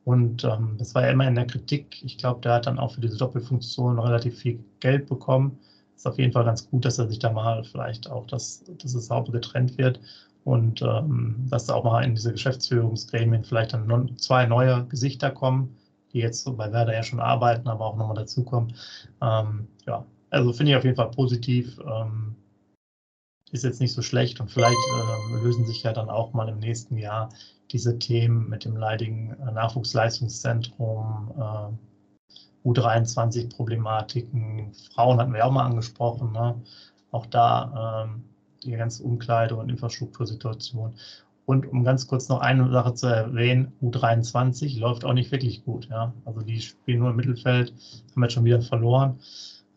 Und 0.06 0.46
ähm, 0.46 0.76
das 0.78 0.96
war 0.96 1.04
ja 1.04 1.12
immer 1.12 1.28
in 1.28 1.36
der 1.36 1.48
Kritik. 1.48 2.02
Ich 2.06 2.18
glaube, 2.18 2.40
der 2.40 2.54
hat 2.54 2.68
dann 2.68 2.80
auch 2.80 2.94
für 2.94 3.02
diese 3.02 3.18
Doppelfunktion 3.18 4.00
relativ 4.00 4.40
viel 4.40 4.64
Geld 4.80 5.08
bekommen. 5.08 5.60
Ist 5.98 6.08
auf 6.08 6.20
jeden 6.20 6.32
Fall 6.32 6.46
ganz 6.46 6.70
gut, 6.70 6.86
dass 6.86 7.00
er 7.00 7.08
sich 7.08 7.18
da 7.18 7.32
mal 7.32 7.64
vielleicht 7.64 8.10
auch, 8.10 8.28
dass, 8.28 8.64
dass 8.78 8.94
es 8.94 9.08
sauber 9.08 9.32
getrennt 9.32 9.78
wird 9.80 10.00
und 10.44 10.82
ähm, 10.84 11.48
dass 11.50 11.66
da 11.66 11.74
auch 11.74 11.84
mal 11.84 12.04
in 12.04 12.14
diese 12.14 12.32
Geschäftsführungsgremien 12.32 13.44
vielleicht 13.44 13.74
dann 13.74 14.18
zwei 14.18 14.46
neue 14.46 14.86
Gesichter 14.86 15.32
kommen, 15.32 15.76
die 16.14 16.20
jetzt 16.20 16.44
so 16.44 16.54
bei 16.54 16.72
Werder 16.72 16.94
ja 16.94 17.02
schon 17.02 17.20
arbeiten, 17.20 17.68
aber 17.68 17.86
auch 17.86 17.98
nochmal 17.98 18.16
dazukommen. 18.16 18.76
Ähm, 19.22 19.68
ja, 19.88 20.06
also 20.30 20.54
finde 20.54 20.72
ich 20.72 20.78
auf 20.78 20.84
jeden 20.84 20.96
Fall 20.96 21.10
positiv. 21.10 21.80
Ähm, 21.80 22.36
ist 23.52 23.64
jetzt 23.64 23.82
nicht 23.82 23.94
so 23.94 24.02
schlecht 24.04 24.40
und 24.40 24.52
vielleicht 24.52 24.78
äh, 24.78 25.44
lösen 25.44 25.66
sich 25.66 25.82
ja 25.82 25.94
dann 25.94 26.10
auch 26.10 26.34
mal 26.34 26.48
im 26.48 26.60
nächsten 26.60 26.98
Jahr 26.98 27.30
diese 27.72 27.98
Themen 27.98 28.50
mit 28.50 28.66
dem 28.66 28.78
leidigen 28.78 29.36
äh, 29.42 29.52
Nachwuchsleistungszentrum, 29.52 31.34
äh, 31.38 31.87
U23-Problematiken, 32.68 34.74
Frauen 34.94 35.20
hatten 35.20 35.34
wir 35.34 35.46
auch 35.46 35.52
mal 35.52 35.66
angesprochen, 35.66 36.34
ne? 36.34 36.56
auch 37.12 37.26
da 37.28 38.06
ähm, 38.06 38.24
die 38.64 38.72
ganze 38.72 39.04
Umkleide- 39.04 39.56
und 39.56 39.70
Infrastruktursituation. 39.70 40.94
Und 41.46 41.66
um 41.68 41.84
ganz 41.86 42.08
kurz 42.08 42.28
noch 42.28 42.42
eine 42.42 42.70
Sache 42.72 42.94
zu 42.94 43.08
erwähnen, 43.08 43.72
U23 43.82 44.78
läuft 44.80 45.06
auch 45.06 45.14
nicht 45.14 45.32
wirklich 45.32 45.64
gut. 45.64 45.88
Ja? 45.90 46.14
Also 46.26 46.42
die 46.42 46.60
spielen 46.60 47.00
nur 47.00 47.12
im 47.12 47.16
Mittelfeld, 47.16 47.74
haben 48.12 48.24
jetzt 48.24 48.34
schon 48.34 48.44
wieder 48.44 48.62
verloren. 48.62 49.18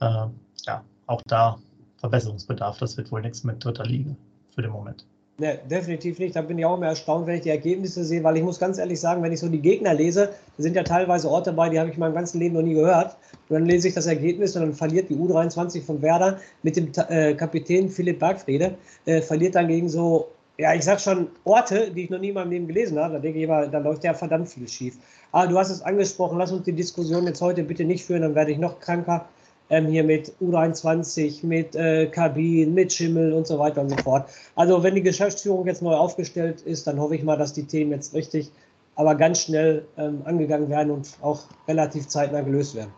Äh, 0.00 0.26
ja, 0.66 0.82
auch 1.06 1.22
da 1.26 1.60
Verbesserungsbedarf. 1.98 2.78
Das 2.78 2.96
wird 2.96 3.12
wohl 3.12 3.20
nichts 3.20 3.44
mit 3.44 3.64
dritter 3.64 3.84
Liga 3.84 4.16
für 4.52 4.62
den 4.62 4.72
Moment. 4.72 5.06
Ne, 5.40 5.58
definitiv 5.70 6.18
nicht. 6.18 6.36
Da 6.36 6.42
bin 6.42 6.58
ich 6.58 6.66
auch 6.66 6.76
immer 6.76 6.88
erstaunt, 6.88 7.26
wenn 7.26 7.36
ich 7.36 7.40
die 7.40 7.48
Ergebnisse 7.48 8.04
sehe, 8.04 8.22
weil 8.22 8.36
ich 8.36 8.42
muss 8.42 8.60
ganz 8.60 8.76
ehrlich 8.76 9.00
sagen, 9.00 9.22
wenn 9.22 9.32
ich 9.32 9.40
so 9.40 9.48
die 9.48 9.62
Gegner 9.62 9.94
lese, 9.94 10.34
da 10.58 10.62
sind 10.62 10.76
ja 10.76 10.82
teilweise 10.82 11.30
Orte 11.30 11.48
dabei, 11.48 11.70
die 11.70 11.80
habe 11.80 11.88
ich 11.88 11.94
in 11.94 12.00
meinem 12.00 12.12
ganzen 12.12 12.40
Leben 12.40 12.56
noch 12.56 12.62
nie 12.62 12.74
gehört. 12.74 13.16
Und 13.48 13.54
dann 13.54 13.64
lese 13.64 13.88
ich 13.88 13.94
das 13.94 14.04
Ergebnis 14.04 14.54
und 14.54 14.60
dann 14.60 14.74
verliert 14.74 15.08
die 15.08 15.14
U23 15.14 15.80
von 15.80 16.02
Werder 16.02 16.36
mit 16.62 16.76
dem 16.76 16.92
äh, 17.08 17.32
Kapitän 17.32 17.88
Philipp 17.88 18.18
Bergfriede, 18.18 18.74
äh, 19.06 19.22
verliert 19.22 19.54
dann 19.54 19.68
gegen 19.68 19.88
so, 19.88 20.28
ja, 20.58 20.74
ich 20.74 20.84
sag 20.84 21.00
schon 21.00 21.28
Orte, 21.44 21.90
die 21.90 22.04
ich 22.04 22.10
noch 22.10 22.18
nie 22.18 22.28
in 22.28 22.34
meinem 22.34 22.50
Leben 22.50 22.68
gelesen 22.68 22.98
habe. 22.98 23.14
Da 23.14 23.20
denke 23.20 23.38
ich 23.38 23.44
immer, 23.44 23.66
da 23.66 23.78
läuft 23.78 24.04
ja 24.04 24.12
verdammt 24.12 24.50
viel 24.50 24.68
schief. 24.68 24.98
Aber 25.32 25.46
du 25.46 25.58
hast 25.58 25.70
es 25.70 25.80
angesprochen, 25.80 26.36
lass 26.36 26.52
uns 26.52 26.64
die 26.64 26.74
Diskussion 26.74 27.26
jetzt 27.26 27.40
heute 27.40 27.62
bitte 27.62 27.84
nicht 27.84 28.04
führen, 28.04 28.20
dann 28.20 28.34
werde 28.34 28.52
ich 28.52 28.58
noch 28.58 28.78
kranker 28.78 29.24
ähm, 29.70 29.86
hier 29.86 30.04
mit 30.04 30.32
U23, 30.40 31.46
mit 31.46 31.74
äh, 31.74 32.06
Kabin, 32.06 32.74
mit 32.74 32.92
Schimmel 32.92 33.32
und 33.32 33.46
so 33.46 33.58
weiter 33.58 33.80
und 33.80 33.90
so 33.90 33.96
fort. 33.98 34.28
Also 34.56 34.82
wenn 34.82 34.94
die 34.94 35.02
Geschäftsführung 35.02 35.66
jetzt 35.66 35.82
neu 35.82 35.94
aufgestellt 35.94 36.60
ist, 36.62 36.86
dann 36.86 37.00
hoffe 37.00 37.14
ich 37.14 37.22
mal, 37.22 37.36
dass 37.36 37.52
die 37.52 37.64
Themen 37.64 37.92
jetzt 37.92 38.14
richtig, 38.14 38.50
aber 38.96 39.14
ganz 39.14 39.42
schnell 39.42 39.86
ähm, 39.96 40.22
angegangen 40.24 40.68
werden 40.68 40.90
und 40.90 41.08
auch 41.22 41.44
relativ 41.66 42.08
zeitnah 42.08 42.42
gelöst 42.42 42.74
werden. 42.74 42.92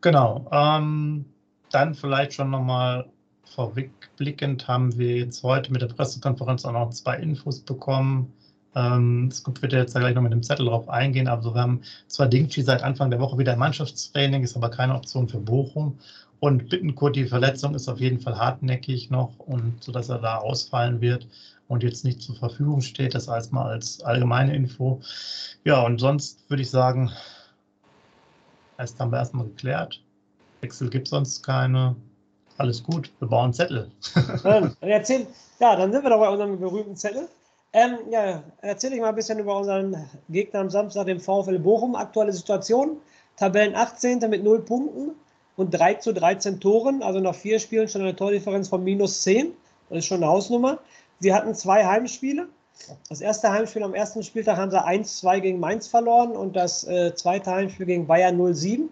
Genau. 0.00 0.44
Ähm, 0.50 1.24
dann 1.70 1.94
vielleicht 1.94 2.34
schon 2.34 2.50
nochmal 2.50 3.06
vorblickend 3.44 4.66
haben 4.66 4.96
wir 4.98 5.18
jetzt 5.18 5.42
heute 5.42 5.72
mit 5.72 5.82
der 5.82 5.86
Pressekonferenz 5.86 6.64
auch 6.64 6.72
noch 6.72 6.90
zwei 6.90 7.16
Infos 7.18 7.60
bekommen 7.60 8.32
ähm, 8.74 9.30
wird 9.60 9.72
jetzt 9.72 9.94
gleich 9.94 10.14
noch 10.14 10.22
mit 10.22 10.32
dem 10.32 10.42
Zettel 10.42 10.66
drauf 10.66 10.88
eingehen, 10.88 11.28
aber 11.28 11.54
wir 11.54 11.60
haben 11.60 11.82
zwar 12.06 12.28
Dingchi 12.28 12.62
seit 12.62 12.82
Anfang 12.82 13.10
der 13.10 13.20
Woche 13.20 13.38
wieder 13.38 13.52
im 13.52 13.58
Mannschaftstraining, 13.58 14.42
ist 14.42 14.56
aber 14.56 14.70
keine 14.70 14.94
Option 14.94 15.28
für 15.28 15.38
Bochum. 15.38 15.98
Und 16.40 16.70
Bittenkurt, 16.70 17.14
die 17.14 17.26
Verletzung 17.26 17.74
ist 17.74 17.88
auf 17.88 18.00
jeden 18.00 18.18
Fall 18.18 18.36
hartnäckig 18.36 19.10
noch 19.10 19.38
und 19.38 19.82
sodass 19.82 20.08
er 20.08 20.18
da 20.18 20.38
ausfallen 20.38 21.00
wird 21.00 21.28
und 21.68 21.84
jetzt 21.84 22.04
nicht 22.04 22.20
zur 22.20 22.34
Verfügung 22.34 22.80
steht. 22.80 23.14
Das 23.14 23.28
heißt 23.28 23.52
mal 23.52 23.66
als 23.66 24.02
allgemeine 24.02 24.54
Info. 24.54 25.00
Ja, 25.64 25.82
und 25.82 25.98
sonst 26.00 26.50
würde 26.50 26.62
ich 26.62 26.70
sagen, 26.70 27.12
erst 28.76 28.98
haben 28.98 29.12
wir 29.12 29.18
erstmal 29.18 29.46
geklärt. 29.46 30.02
Wechsel 30.62 30.90
gibt 30.90 31.08
sonst 31.08 31.42
keine. 31.42 31.94
Alles 32.58 32.82
gut, 32.82 33.10
wir 33.20 33.28
bauen 33.28 33.52
Zettel. 33.52 33.90
ja, 35.60 35.76
dann 35.76 35.92
sind 35.92 36.02
wir 36.02 36.10
doch 36.10 36.18
bei 36.18 36.28
unserem 36.28 36.58
berühmten 36.58 36.96
Zettel. 36.96 37.28
Ähm, 37.74 37.98
ja, 38.10 38.42
erzähle 38.60 38.96
ich 38.96 39.00
mal 39.00 39.08
ein 39.08 39.14
bisschen 39.14 39.38
über 39.38 39.56
unseren 39.56 40.08
Gegner 40.28 40.60
am 40.60 40.68
Samstag, 40.70 41.06
den 41.06 41.20
VfL 41.20 41.58
Bochum. 41.58 41.94
Aktuelle 41.94 42.32
Situation: 42.32 42.98
Tabellen 43.36 43.74
18. 43.74 44.18
mit 44.28 44.44
0 44.44 44.60
Punkten 44.62 45.12
und 45.56 45.70
3 45.70 45.94
zu 45.94 46.12
13 46.12 46.60
Toren. 46.60 47.02
Also 47.02 47.20
nach 47.20 47.34
vier 47.34 47.58
Spielen 47.58 47.88
schon 47.88 48.02
eine 48.02 48.14
Tordifferenz 48.14 48.68
von 48.68 48.84
minus 48.84 49.22
10. 49.22 49.52
Das 49.88 49.98
ist 49.98 50.06
schon 50.06 50.22
eine 50.22 50.30
Hausnummer. 50.30 50.78
Sie 51.20 51.32
hatten 51.32 51.54
zwei 51.54 51.84
Heimspiele. 51.86 52.48
Das 53.08 53.20
erste 53.20 53.50
Heimspiel 53.50 53.82
am 53.82 53.94
ersten 53.94 54.22
Spieltag 54.22 54.56
haben 54.56 54.70
sie 54.70 54.82
1-2 54.82 55.40
gegen 55.40 55.60
Mainz 55.60 55.86
verloren 55.86 56.32
und 56.32 56.56
das 56.56 56.84
äh, 56.84 57.14
zweite 57.14 57.50
Heimspiel 57.50 57.86
gegen 57.86 58.06
Bayern 58.06 58.40
0-7. 58.40 58.88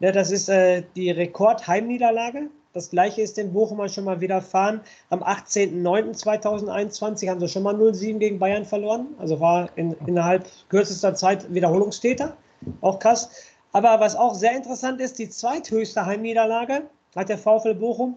Ja, 0.00 0.12
das 0.12 0.30
ist 0.30 0.48
äh, 0.48 0.82
die 0.94 1.10
Rekordheimniederlage 1.10 2.50
das 2.74 2.90
gleiche 2.90 3.22
ist 3.22 3.36
den 3.36 3.52
Bochumer 3.52 3.88
schon 3.88 4.02
mal 4.04 4.20
widerfahren. 4.20 4.80
Am 5.10 5.22
18.09.2021 5.22 7.30
haben 7.30 7.38
sie 7.38 7.46
schon 7.48 7.62
mal 7.62 7.76
0-7 7.76 8.18
gegen 8.18 8.40
Bayern 8.40 8.64
verloren. 8.64 9.06
Also 9.18 9.38
war 9.38 9.68
in, 9.76 9.92
innerhalb 10.06 10.48
kürzester 10.68 11.14
Zeit 11.14 11.54
Wiederholungstäter. 11.54 12.36
Auch 12.80 12.98
krass. 12.98 13.30
Aber 13.72 14.00
was 14.00 14.16
auch 14.16 14.34
sehr 14.34 14.56
interessant 14.56 15.00
ist, 15.00 15.20
die 15.20 15.28
zweithöchste 15.28 16.04
Heimniederlage 16.04 16.82
hat 17.14 17.28
der 17.28 17.38
VfL 17.38 17.74
Bochum 17.74 18.16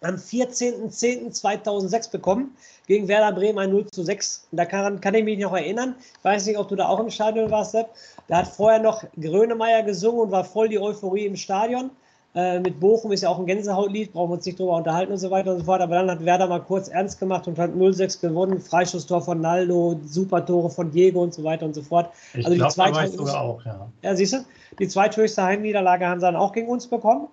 am 0.00 0.16
14.10.2006 0.16 2.10
bekommen 2.10 2.56
gegen 2.88 3.06
Werder 3.06 3.30
Bremen 3.32 3.60
ein 3.60 3.70
0 3.70 3.86
zu 3.86 4.02
6. 4.02 4.48
da 4.50 4.64
kann, 4.64 5.00
kann, 5.00 5.14
ich 5.14 5.22
mich 5.24 5.38
noch 5.38 5.54
erinnern. 5.54 5.94
Ich 6.18 6.24
weiß 6.24 6.46
nicht, 6.46 6.58
ob 6.58 6.66
du 6.68 6.74
da 6.74 6.88
auch 6.88 6.98
im 6.98 7.10
Stadion 7.10 7.52
warst, 7.52 7.70
Sepp. 7.72 7.90
Da 8.26 8.38
hat 8.38 8.48
vorher 8.48 8.80
noch 8.80 9.04
Grönemeyer 9.20 9.84
gesungen 9.84 10.22
und 10.22 10.32
war 10.32 10.44
voll 10.44 10.68
die 10.68 10.80
Euphorie 10.80 11.26
im 11.26 11.36
Stadion. 11.36 11.92
Äh, 12.36 12.58
mit 12.58 12.80
Bochum 12.80 13.12
ist 13.12 13.22
ja 13.22 13.28
auch 13.28 13.38
ein 13.38 13.46
Gänsehautlied, 13.46 14.12
brauchen 14.12 14.30
wir 14.30 14.34
uns 14.34 14.46
nicht 14.46 14.58
drüber 14.58 14.76
unterhalten 14.76 15.12
und 15.12 15.18
so 15.18 15.30
weiter 15.30 15.52
und 15.52 15.58
so 15.58 15.64
fort. 15.64 15.80
Aber 15.80 15.94
dann 15.94 16.10
hat 16.10 16.24
Werder 16.24 16.48
mal 16.48 16.60
kurz 16.60 16.88
ernst 16.88 17.20
gemacht 17.20 17.46
und 17.46 17.58
hat 17.58 17.70
0-6 17.70 18.20
gewonnen. 18.20 18.60
Freischusstor 18.60 19.22
von 19.22 19.40
Naldo, 19.40 20.00
Supertore 20.04 20.68
von 20.70 20.90
Diego 20.90 21.22
und 21.22 21.32
so 21.32 21.44
weiter 21.44 21.64
und 21.64 21.74
so 21.74 21.82
fort. 21.82 22.10
Ich 22.32 22.44
also 22.44 22.56
glaub, 22.56 22.70
die 22.70 22.74
zweithöchste 22.74 23.40
auch, 23.40 23.64
ja. 23.64 23.88
Ja, 24.02 24.16
siehst 24.16 24.32
du, 24.32 24.38
die 24.80 24.88
zweithöchste 24.88 25.44
Heimniederlage 25.44 26.06
haben 26.06 26.18
sie 26.18 26.26
dann 26.26 26.34
auch 26.34 26.52
gegen 26.52 26.68
uns 26.68 26.88
bekommen. 26.88 27.28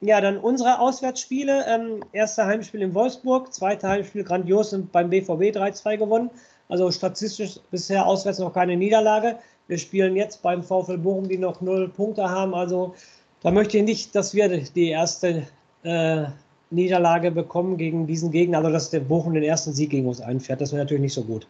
Ja, 0.00 0.20
dann 0.20 0.36
unsere 0.36 0.78
Auswärtsspiele. 0.78 1.64
Ähm, 1.66 2.04
erster 2.12 2.44
Heimspiel 2.44 2.82
in 2.82 2.94
Wolfsburg, 2.94 3.52
zweiter 3.54 3.88
Heimspiel 3.88 4.24
grandios 4.24 4.74
und 4.74 4.92
beim 4.92 5.08
BVB 5.08 5.56
3-2 5.56 5.96
gewonnen. 5.96 6.30
Also 6.68 6.90
statistisch 6.90 7.60
bisher 7.70 8.06
auswärts 8.06 8.38
noch 8.38 8.52
keine 8.52 8.76
Niederlage. 8.76 9.38
Wir 9.68 9.78
spielen 9.78 10.16
jetzt 10.16 10.42
beim 10.42 10.62
VfL 10.62 10.98
Bochum, 10.98 11.28
die 11.28 11.38
noch 11.38 11.60
null 11.62 11.88
Punkte 11.88 12.28
haben. 12.28 12.54
Also 12.54 12.94
da 13.42 13.50
möchte 13.50 13.78
ich 13.78 13.84
nicht, 13.84 14.14
dass 14.14 14.34
wir 14.34 14.48
die 14.48 14.88
erste 14.88 15.46
äh, 15.82 16.24
Niederlage 16.70 17.30
bekommen 17.30 17.76
gegen 17.76 18.06
diesen 18.06 18.30
Gegner, 18.30 18.58
also 18.58 18.70
dass 18.70 18.90
der 18.90 19.00
Bochum 19.00 19.34
den 19.34 19.42
ersten 19.42 19.72
Sieg 19.72 19.90
gegen 19.90 20.06
uns 20.06 20.20
einfährt. 20.20 20.60
Das 20.60 20.72
wäre 20.72 20.82
natürlich 20.82 21.02
nicht 21.02 21.14
so 21.14 21.24
gut. 21.24 21.46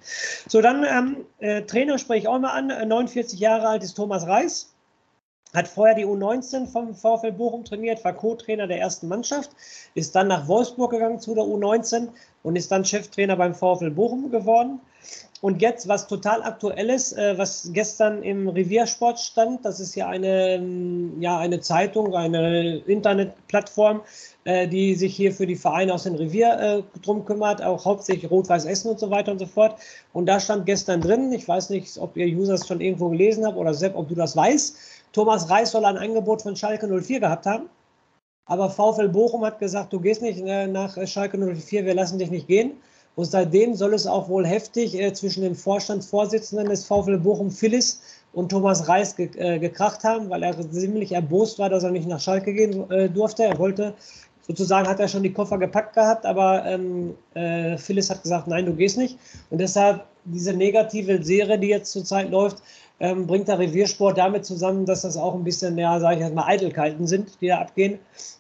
So, 0.47 0.61
dann 0.61 0.85
ähm, 0.85 1.16
äh, 1.38 1.62
Trainer 1.62 1.99
spreche 1.99 2.21
ich 2.21 2.28
auch 2.28 2.38
mal 2.38 2.52
an. 2.52 2.88
49 2.88 3.38
Jahre 3.40 3.68
alt 3.68 3.83
ist 3.83 3.95
Thomas 3.95 4.26
Reis. 4.26 4.73
Hat 5.54 5.66
vorher 5.66 5.95
die 5.95 6.04
U19 6.04 6.66
vom 6.66 6.95
VfL 6.95 7.33
Bochum 7.33 7.64
trainiert, 7.64 8.04
war 8.04 8.12
Co-Trainer 8.12 8.66
der 8.66 8.80
ersten 8.80 9.09
Mannschaft, 9.09 9.50
ist 9.95 10.14
dann 10.14 10.28
nach 10.28 10.47
Wolfsburg 10.47 10.90
gegangen 10.90 11.21
zu 11.21 11.35
der 11.35 11.45
U19 11.45 12.09
und 12.42 12.57
ist 12.57 12.71
dann 12.71 12.85
Cheftrainer 12.85 13.35
beim 13.35 13.54
VfL 13.54 13.90
Bochum 13.90 14.30
geworden. 14.30 14.78
Und 15.40 15.62
jetzt, 15.62 15.87
was 15.87 16.09
total 16.09 16.43
aktuelles, 16.43 17.12
äh, 17.12 17.38
was 17.38 17.71
gestern 17.73 18.25
im 18.25 18.49
Reviersport 18.49 19.21
stand, 19.21 19.64
das 19.64 19.78
ist 19.78 19.95
ja 19.95 20.09
eine, 20.09 20.55
ähm, 20.55 21.21
ja, 21.21 21.38
eine 21.38 21.61
Zeitung, 21.61 22.12
eine 22.14 22.78
Internetplattform, 22.78 24.02
äh, 24.45 24.67
die 24.67 24.97
sich 24.97 25.14
hier 25.14 25.33
für 25.33 25.47
die 25.47 25.55
Vereine 25.55 25.95
aus 25.95 26.02
dem 26.02 26.17
Revier 26.17 26.59
äh, 26.59 26.99
drum 27.02 27.25
kümmert, 27.25 27.62
auch 27.62 27.85
hauptsächlich 27.85 28.28
Rot-Weiß 28.28 28.64
Essen 28.64 28.90
und 28.90 28.99
so 28.99 29.11
weiter 29.11 29.31
und 29.31 29.38
so 29.38 29.47
fort. 29.47 29.78
Und 30.12 30.26
da 30.26 30.40
stand 30.40 30.67
gestern 30.67 31.00
drin, 31.00 31.33
ich 31.33 31.47
weiß 31.47 31.71
nicht, 31.71 31.99
ob 31.99 32.17
ihr 32.17 32.26
Users 32.26 32.67
schon 32.67 32.81
irgendwo 32.81 33.09
gelesen 33.09 33.47
habt 33.47 33.57
oder 33.57 33.75
Sepp, 33.75 33.95
ob 33.97 34.09
du 34.09 34.17
das 34.17 34.35
weißt, 34.37 34.76
Thomas 35.12 35.49
Reis 35.49 35.71
soll 35.71 35.85
ein 35.85 35.99
Angebot 35.99 36.43
von 36.43 36.57
Schalke 36.57 36.88
04 36.88 37.21
gehabt 37.21 37.47
haben. 37.47 37.69
Aber 38.47 38.71
VfL 38.71 39.09
Bochum 39.09 39.45
hat 39.45 39.59
gesagt, 39.59 39.93
du 39.93 40.00
gehst 40.00 40.23
nicht 40.23 40.40
äh, 40.40 40.67
nach 40.67 40.97
Schalke 41.07 41.38
04, 41.38 41.85
wir 41.85 41.95
lassen 41.95 42.19
dich 42.19 42.31
nicht 42.31 42.49
gehen. 42.49 42.73
Und 43.18 43.25
seitdem 43.25 43.75
soll 43.75 43.94
es 43.94 44.06
auch 44.06 44.28
wohl 44.28 44.46
heftig 44.46 44.94
äh, 44.94 45.12
zwischen 45.12 45.42
dem 45.42 45.56
Vorstandsvorsitzenden 45.56 46.68
des 46.68 46.84
VfL 46.84 47.18
Bochum, 47.18 47.50
Phyllis, 47.50 48.00
und 48.32 48.48
Thomas 48.48 48.87
Reis 48.87 49.16
ge 49.16 49.28
äh, 49.37 49.58
gekracht 49.58 50.04
haben, 50.04 50.30
weil 50.30 50.44
er 50.44 50.70
ziemlich 50.70 51.10
erbost 51.10 51.58
war, 51.58 51.68
dass 51.68 51.82
er 51.82 51.90
nicht 51.90 52.06
nach 52.06 52.20
Schalke 52.20 52.54
gehen 52.54 52.88
äh, 52.92 53.08
durfte. 53.08 53.42
Er 53.42 53.58
wollte 53.58 53.92
sozusagen 54.46 54.87
hat 54.87 55.00
er 55.00 55.08
schon 55.08 55.25
die 55.25 55.32
Koffer 55.32 55.58
gepackt 55.58 55.96
gehabt, 55.96 56.25
aber 56.25 56.64
ähm, 56.64 57.16
äh, 57.34 57.76
Phyllis 57.76 58.08
hat 58.08 58.22
gesagt, 58.22 58.46
nein, 58.46 58.66
du 58.66 58.75
gehst 58.75 58.96
nicht. 58.96 59.18
Und 59.50 59.60
deshalb 59.60 60.04
diese 60.25 60.52
negative 60.52 61.20
Serie, 61.25 61.58
die 61.58 61.70
jetzt 61.70 61.90
zurzeit 61.90 62.30
läuft, 62.30 62.58
ähm, 63.00 63.26
bringt 63.26 63.49
der 63.49 63.59
Reviersport 63.59 64.19
damit 64.19 64.45
zusammen, 64.45 64.85
dass 64.85 65.02
das 65.02 65.17
auch 65.17 65.35
ein 65.35 65.45
bisschen, 65.45 65.78
ja, 65.78 66.00
sage 66.00 66.17
ich 66.17 66.23
jetzt 66.23 66.35
mal, 66.35 66.47
Eitelkeiten 66.47 67.07
sind, 67.07 67.40
die 67.40 67.49
da 67.49 67.61
abgehen. 67.61 67.99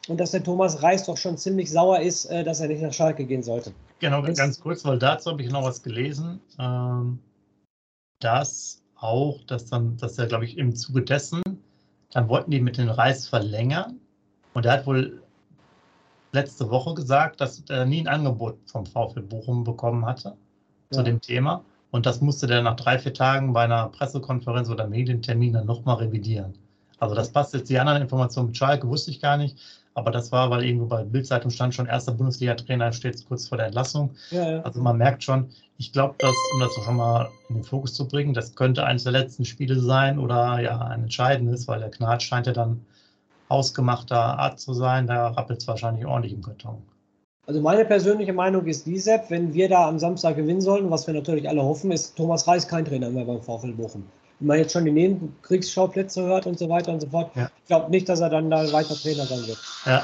Und 0.08 0.18
dass 0.18 0.32
der 0.32 0.42
Thomas 0.42 0.82
Reis 0.82 1.04
doch 1.04 1.16
schon 1.16 1.36
ziemlich 1.36 1.70
sauer 1.70 2.00
ist, 2.00 2.26
äh, 2.26 2.42
dass 2.42 2.60
er 2.60 2.68
nicht 2.68 2.82
nach 2.82 2.92
Schalke 2.92 3.24
gehen 3.24 3.42
sollte. 3.42 3.72
Genau, 4.00 4.24
Jetzt, 4.24 4.38
ganz 4.38 4.60
kurz, 4.60 4.84
weil 4.84 4.98
dazu 4.98 5.30
habe 5.30 5.42
ich 5.42 5.50
noch 5.50 5.64
was 5.64 5.82
gelesen, 5.82 6.40
ähm, 6.58 7.18
dass 8.20 8.82
auch, 8.96 9.44
dass 9.46 9.66
dann, 9.66 9.96
dass 9.96 10.18
er, 10.18 10.26
glaube 10.26 10.44
ich, 10.44 10.58
im 10.58 10.74
Zuge 10.74 11.02
dessen, 11.02 11.42
dann 12.12 12.28
wollten 12.28 12.50
die 12.50 12.60
mit 12.60 12.78
dem 12.78 12.88
Reis 12.88 13.28
verlängern. 13.28 14.00
Und 14.54 14.66
er 14.66 14.72
hat 14.72 14.86
wohl 14.86 15.22
letzte 16.32 16.68
Woche 16.70 16.94
gesagt, 16.94 17.40
dass 17.40 17.62
er 17.68 17.86
nie 17.86 18.00
ein 18.00 18.08
Angebot 18.08 18.58
vom 18.66 18.86
VfL 18.86 19.22
Bochum 19.22 19.62
bekommen 19.62 20.04
hatte 20.04 20.36
ja. 20.90 20.98
zu 20.98 21.02
dem 21.02 21.20
Thema. 21.20 21.64
Und 21.90 22.06
das 22.06 22.20
musste 22.20 22.46
der 22.46 22.62
nach 22.62 22.76
drei, 22.76 22.98
vier 22.98 23.14
Tagen 23.14 23.52
bei 23.52 23.64
einer 23.64 23.88
Pressekonferenz 23.88 24.68
oder 24.68 24.86
Medientermin 24.86 25.54
dann 25.54 25.66
nochmal 25.66 25.96
revidieren. 25.96 26.54
Also 26.98 27.14
das 27.14 27.30
passt 27.30 27.54
jetzt 27.54 27.70
die 27.70 27.78
anderen 27.78 28.02
Informationen 28.02 28.48
mit 28.48 28.56
Schalke, 28.56 28.88
wusste 28.88 29.10
ich 29.10 29.20
gar 29.20 29.36
nicht. 29.36 29.56
Aber 29.94 30.10
das 30.10 30.30
war, 30.30 30.50
weil 30.50 30.64
irgendwo 30.64 30.86
bei 30.86 31.02
Bildzeitung 31.02 31.50
stand 31.50 31.74
schon, 31.74 31.86
erster 31.86 32.12
Bundesliga-Trainer 32.12 32.92
steht 32.92 33.26
kurz 33.26 33.48
vor 33.48 33.58
der 33.58 33.66
Entlassung. 33.66 34.14
Ja, 34.30 34.50
ja. 34.50 34.62
Also 34.62 34.80
man 34.80 34.96
merkt 34.96 35.24
schon, 35.24 35.48
ich 35.76 35.92
glaube, 35.92 36.14
dass, 36.18 36.34
um 36.54 36.60
das 36.60 36.72
schon 36.84 36.96
mal 36.96 37.28
in 37.48 37.56
den 37.56 37.64
Fokus 37.64 37.94
zu 37.94 38.06
bringen, 38.06 38.32
das 38.32 38.54
könnte 38.54 38.84
eines 38.84 39.04
der 39.04 39.12
letzten 39.12 39.44
Spiele 39.44 39.78
sein 39.80 40.18
oder 40.18 40.60
ja 40.60 40.78
ein 40.78 41.04
entscheidendes, 41.04 41.66
weil 41.66 41.80
der 41.80 41.90
Knat 41.90 42.22
scheint 42.22 42.46
ja 42.46 42.52
dann 42.52 42.84
ausgemachter 43.48 44.38
Art 44.38 44.60
zu 44.60 44.72
sein. 44.72 45.06
Da 45.06 45.28
rappelt 45.28 45.60
es 45.60 45.66
wahrscheinlich 45.66 46.06
ordentlich 46.06 46.32
im 46.32 46.42
Karton. 46.42 46.82
Also 47.48 47.62
meine 47.62 47.86
persönliche 47.86 48.34
Meinung 48.34 48.66
ist 48.66 48.84
die, 48.84 48.98
Sepp, 48.98 49.30
wenn 49.30 49.54
wir 49.54 49.70
da 49.70 49.88
am 49.88 49.98
Samstag 49.98 50.36
gewinnen 50.36 50.60
sollten, 50.60 50.90
was 50.90 51.06
wir 51.06 51.14
natürlich 51.14 51.48
alle 51.48 51.62
hoffen, 51.62 51.90
ist 51.90 52.14
Thomas 52.14 52.46
Reis 52.46 52.68
kein 52.68 52.84
Trainer 52.84 53.08
mehr 53.08 53.24
beim 53.24 53.40
VfL 53.40 53.72
Bochum. 53.72 54.04
Wenn 54.38 54.48
man 54.48 54.58
jetzt 54.58 54.74
schon 54.74 54.84
die 54.84 54.90
Nebenkriegsschauplätze 54.90 56.22
hört 56.24 56.46
und 56.46 56.58
so 56.58 56.68
weiter 56.68 56.92
und 56.92 57.00
so 57.00 57.08
fort, 57.08 57.30
ja. 57.34 57.50
ich 57.62 57.68
glaube 57.68 57.90
nicht, 57.90 58.06
dass 58.06 58.20
er 58.20 58.28
dann 58.28 58.50
da 58.50 58.70
weiter 58.70 58.94
Trainer 58.94 59.24
sein 59.24 59.46
wird. 59.46 59.58
Ja. 59.86 60.02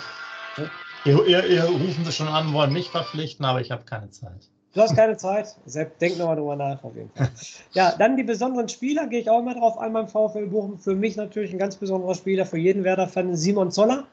ja. 0.57 0.65
Ihr, 1.05 1.27
ihr, 1.27 1.45
ihr, 1.45 1.65
rufen 1.65 2.03
Sie 2.07 2.13
schon 2.13 2.29
an, 2.29 2.55
wollen 2.55 2.73
mich 2.73 2.89
verpflichten, 2.89 3.45
aber 3.45 3.61
ich 3.61 3.71
habe 3.71 3.85
keine 3.85 4.09
Zeit. 4.09 4.49
Du 4.73 4.81
hast 4.81 4.97
keine 4.97 5.19
Zeit? 5.19 5.55
Sepp, 5.67 5.99
denk 5.99 6.17
nochmal 6.17 6.37
drüber 6.37 6.57
nach, 6.57 6.83
auf 6.83 6.97
jeden 6.97 7.11
Fall. 7.11 7.29
Ja, 7.75 7.95
dann 7.99 8.17
die 8.17 8.23
besonderen 8.23 8.71
Spieler, 8.71 9.07
gehe 9.07 9.21
ich 9.21 9.29
auch 9.29 9.41
immer 9.41 9.55
drauf 9.55 9.77
ein 9.77 9.93
beim 9.93 10.09
VfL 10.09 10.47
Bochum. 10.47 10.79
Für 10.79 10.95
mich 10.95 11.17
natürlich 11.17 11.53
ein 11.53 11.59
ganz 11.59 11.77
besonderer 11.77 12.15
Spieler, 12.15 12.47
für 12.47 12.57
jeden 12.57 12.85
Werder-Fan, 12.85 13.37
Simon 13.37 13.71
Zoller 13.71 14.07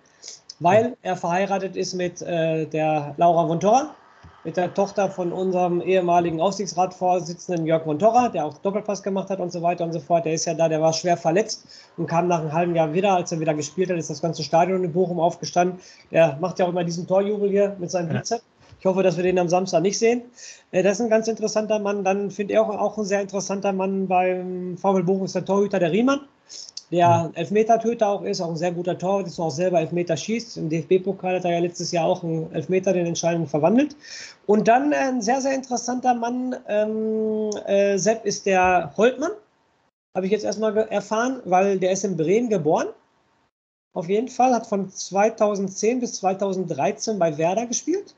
weil 0.62 0.96
er 1.02 1.18
verheiratet 1.18 1.76
ist 1.76 1.96
mit 1.96 2.22
äh, 2.22 2.66
der 2.68 3.16
Laura 3.18 3.50
Vontora, 3.50 3.96
mit 4.44 4.58
der 4.58 4.74
Tochter 4.74 5.10
von 5.10 5.32
unserem 5.34 5.82
ehemaligen 5.82 6.40
Aufsichtsratsvorsitzenden 6.40 7.66
Jörg 7.66 7.86
Vontora, 7.86 8.30
der 8.30 8.46
auch 8.46 8.58
Doppelpass 8.60 9.02
gemacht 9.02 9.30
hat 9.32 9.40
und 9.40 9.52
so 9.52 9.62
weiter 9.64 9.84
und 9.84 9.92
so 9.92 10.00
fort. 10.00 10.26
Der 10.26 10.34
ist 10.34 10.46
ja 10.46 10.54
da, 10.54 10.70
der 10.70 10.80
war 10.80 10.94
schwer 10.94 11.18
verletzt 11.18 11.66
und 11.98 12.06
kam 12.06 12.28
nach 12.28 12.42
einem 12.42 12.54
halben 12.54 12.76
Jahr 12.76 12.94
wieder. 12.94 13.14
Als 13.14 13.32
er 13.32 13.40
wieder 13.40 13.56
gespielt 13.56 13.90
hat, 13.90 13.98
ist 13.98 14.12
das 14.12 14.22
ganze 14.22 14.44
Stadion 14.44 14.84
in 14.84 14.94
Bochum 14.94 15.20
aufgestanden. 15.20 15.80
Der 16.12 16.38
macht 16.40 16.60
ja 16.60 16.66
auch 16.66 16.70
immer 16.70 16.84
diesen 16.84 17.08
Torjubel 17.08 17.50
hier 17.50 17.76
mit 17.80 17.90
seinem 17.90 18.10
Bizep. 18.10 18.42
Ich 18.80 18.86
hoffe, 18.86 19.04
dass 19.04 19.18
wir 19.18 19.24
den 19.24 19.38
am 19.40 19.50
Samstag 19.50 19.82
nicht 19.82 19.98
sehen. 19.98 20.24
Äh, 20.72 20.84
das 20.84 21.00
ist 21.00 21.02
ein 21.02 21.10
ganz 21.10 21.28
interessanter 21.28 21.80
Mann. 21.80 22.04
Dann 22.04 22.30
finde 22.30 22.54
ich 22.54 22.60
auch, 22.60 22.70
auch 22.70 22.98
ein 23.00 23.06
sehr 23.06 23.22
interessanter 23.22 23.74
Mann 23.74 24.08
beim 24.08 24.78
VfL 24.78 25.04
Bochum 25.04 25.26
ist 25.26 25.36
der 25.36 25.46
Torhüter 25.46 25.80
der 25.80 25.92
Riemann 25.92 26.22
der 26.92 27.32
Elfmetertöter 27.36 28.08
auch 28.10 28.24
ist, 28.24 28.42
auch 28.42 28.50
ein 28.50 28.58
sehr 28.58 28.74
guter 28.74 28.98
Torwart, 28.98 29.28
ist 29.28 29.40
auch 29.40 29.50
selber 29.50 29.80
Elfmeter 29.80 30.18
schießt. 30.18 30.58
Im 30.58 30.70
DFB-Pokal 30.70 31.36
hat 31.38 31.46
er 31.46 31.52
ja 31.52 31.60
letztes 31.60 31.92
Jahr 31.92 32.06
auch 32.06 32.24
einen 32.24 32.52
Elfmeter 32.54 32.92
den 32.92 33.06
entscheidenden 33.06 33.48
verwandelt. 33.48 33.96
Und 34.46 34.68
dann 34.68 34.94
ein 34.94 35.22
sehr, 35.22 35.40
sehr 35.40 35.56
interessanter 35.56 36.14
Mann, 36.14 36.56
ähm, 36.68 37.50
äh, 37.66 37.98
Sepp, 37.98 38.26
ist 38.26 38.46
der 38.46 38.94
Holtmann. 38.98 39.32
Habe 40.16 40.26
ich 40.26 40.34
jetzt 40.34 40.44
erstmal 40.44 40.76
erfahren, 40.78 41.42
weil 41.46 41.80
der 41.80 41.94
ist 41.94 42.04
in 42.04 42.18
Bremen 42.18 42.50
geboren. 42.50 42.88
Auf 43.94 44.10
jeden 44.10 44.28
Fall, 44.28 44.54
hat 44.54 44.68
von 44.68 44.90
2010 44.90 46.02
bis 46.02 46.16
2013 46.16 47.18
bei 47.18 47.38
Werder 47.38 47.68
gespielt. 47.68 48.16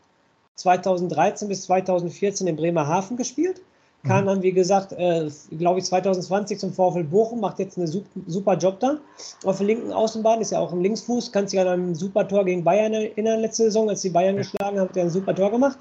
2013 0.55 1.47
bis 1.47 1.63
2014 1.63 2.47
in 2.47 2.55
Bremerhaven 2.55 3.17
gespielt 3.17 3.61
Kam 4.05 4.23
mhm. 4.23 4.27
dann, 4.27 4.43
wie 4.43 4.51
gesagt, 4.51 4.91
äh, 4.93 5.29
glaube 5.57 5.79
ich, 5.79 5.85
2020 5.85 6.59
zum 6.59 6.73
VfL 6.73 7.05
Bochum, 7.05 7.39
macht 7.39 7.59
jetzt 7.59 7.77
einen 7.77 7.87
super, 7.87 8.57
Job 8.57 8.79
da. 8.81 8.97
Auf 9.45 9.57
der 9.57 9.67
linken 9.67 9.93
Außenbahn 9.93 10.41
ist 10.41 10.51
ja 10.51 10.59
auch 10.59 10.73
im 10.73 10.81
Linksfuß, 10.81 11.31
kann 11.31 11.47
sich 11.47 11.59
an 11.59 11.67
einem 11.67 11.95
super 11.95 12.27
Tor 12.27 12.43
gegen 12.43 12.63
Bayern 12.65 12.93
erinnern 12.93 13.39
letzte 13.39 13.63
Saison, 13.63 13.89
als 13.89 14.01
die 14.01 14.09
Bayern 14.09 14.35
geschlagen 14.35 14.77
haben, 14.77 14.89
hat 14.89 14.97
er 14.97 15.03
ein 15.03 15.09
super 15.09 15.33
Tor 15.33 15.51
gemacht. 15.51 15.77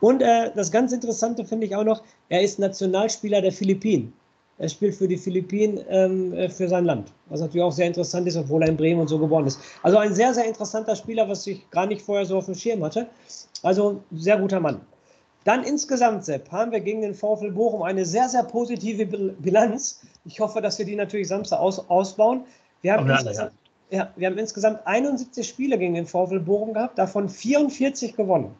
Und 0.00 0.22
äh, 0.22 0.52
das 0.54 0.70
ganz 0.70 0.92
Interessante 0.92 1.44
finde 1.44 1.66
ich 1.66 1.74
auch 1.74 1.84
noch, 1.84 2.02
er 2.28 2.42
ist 2.42 2.60
Nationalspieler 2.60 3.42
der 3.42 3.52
Philippinen. 3.52 4.12
Er 4.58 4.68
spielt 4.68 4.94
für 4.94 5.08
die 5.08 5.16
Philippinen 5.16 5.80
ähm, 5.88 6.32
äh, 6.32 6.48
für 6.48 6.68
sein 6.68 6.84
Land, 6.84 7.12
was 7.28 7.40
natürlich 7.40 7.64
auch 7.64 7.72
sehr 7.72 7.88
interessant 7.88 8.28
ist, 8.28 8.36
obwohl 8.36 8.62
er 8.62 8.68
in 8.68 8.76
Bremen 8.76 9.00
und 9.00 9.08
so 9.08 9.18
geboren 9.18 9.48
ist. 9.48 9.58
Also 9.82 9.98
ein 9.98 10.14
sehr, 10.14 10.32
sehr 10.32 10.44
interessanter 10.44 10.94
Spieler, 10.94 11.28
was 11.28 11.44
ich 11.48 11.68
gar 11.70 11.86
nicht 11.86 12.02
vorher 12.02 12.24
so 12.24 12.36
auf 12.36 12.46
dem 12.46 12.54
Schirm 12.54 12.84
hatte. 12.84 13.08
Also 13.64 14.00
sehr 14.12 14.38
guter 14.38 14.60
Mann. 14.60 14.80
Dann 15.44 15.62
insgesamt, 15.62 16.24
Sepp, 16.24 16.50
haben 16.50 16.72
wir 16.72 16.80
gegen 16.80 17.02
den 17.02 17.14
VfL 17.14 17.50
Bochum 17.50 17.82
eine 17.82 18.06
sehr, 18.06 18.28
sehr 18.28 18.42
positive 18.44 19.04
Bilanz. 19.06 20.00
Ich 20.24 20.40
hoffe, 20.40 20.62
dass 20.62 20.78
wir 20.78 20.86
die 20.86 20.96
natürlich 20.96 21.28
Samstag 21.28 21.60
aus, 21.60 21.78
ausbauen. 21.90 22.44
Wir 22.80 22.94
haben, 22.94 23.08
insgesamt, 23.08 23.52
ja, 23.90 24.10
wir 24.16 24.26
haben 24.26 24.38
insgesamt 24.38 24.86
71 24.86 25.46
Spiele 25.46 25.78
gegen 25.78 25.94
den 25.94 26.06
VfL 26.06 26.40
Bochum 26.40 26.72
gehabt, 26.72 26.98
davon 26.98 27.28
44 27.28 28.16
gewonnen, 28.16 28.54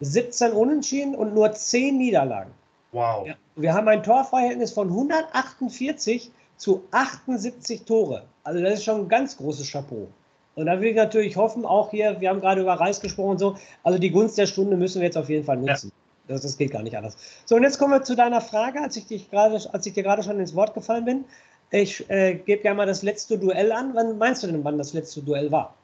17 0.00 0.52
Unentschieden 0.52 1.14
und 1.14 1.32
nur 1.32 1.52
10 1.52 1.96
Niederlagen. 1.96 2.50
Wow. 2.90 3.26
Ja, 3.26 3.34
wir 3.54 3.72
haben 3.72 3.86
ein 3.88 4.02
Torverhältnis 4.02 4.72
von 4.72 4.88
148 4.88 6.32
zu 6.56 6.82
78 6.90 7.84
Tore. 7.84 8.24
Also 8.42 8.60
das 8.60 8.74
ist 8.74 8.84
schon 8.84 9.02
ein 9.02 9.08
ganz 9.08 9.36
großes 9.36 9.70
Chapeau. 9.70 10.08
Und 10.54 10.66
da 10.66 10.80
will 10.80 10.88
ich 10.88 10.96
natürlich 10.96 11.36
hoffen, 11.36 11.66
auch 11.66 11.90
hier, 11.90 12.20
wir 12.20 12.30
haben 12.30 12.40
gerade 12.40 12.62
über 12.62 12.74
Reis 12.74 13.00
gesprochen 13.00 13.32
und 13.32 13.38
so, 13.38 13.56
also 13.82 13.98
die 13.98 14.10
Gunst 14.10 14.38
der 14.38 14.46
Stunde 14.46 14.76
müssen 14.76 15.00
wir 15.00 15.06
jetzt 15.06 15.18
auf 15.18 15.28
jeden 15.28 15.44
Fall 15.44 15.58
nutzen. 15.58 15.88
Ja. 15.88 16.05
Das, 16.28 16.42
das 16.42 16.56
geht 16.56 16.72
gar 16.72 16.82
nicht 16.82 16.96
anders. 16.96 17.16
So, 17.44 17.56
und 17.56 17.62
jetzt 17.62 17.78
kommen 17.78 17.92
wir 17.92 18.02
zu 18.02 18.16
deiner 18.16 18.40
Frage, 18.40 18.80
als 18.80 18.96
ich, 18.96 19.06
dich 19.06 19.30
grade, 19.30 19.60
als 19.72 19.86
ich 19.86 19.92
dir 19.92 20.02
gerade 20.02 20.22
schon 20.22 20.38
ins 20.40 20.54
Wort 20.54 20.74
gefallen 20.74 21.04
bin. 21.04 21.24
Ich 21.70 22.08
äh, 22.10 22.34
gebe 22.34 22.64
ja 22.64 22.74
mal 22.74 22.86
das 22.86 23.02
letzte 23.02 23.38
Duell 23.38 23.72
an. 23.72 23.94
Wann 23.94 24.18
meinst 24.18 24.42
du 24.42 24.46
denn, 24.46 24.64
wann 24.64 24.78
das 24.78 24.92
letzte 24.92 25.22
Duell 25.22 25.50
war? 25.50 25.74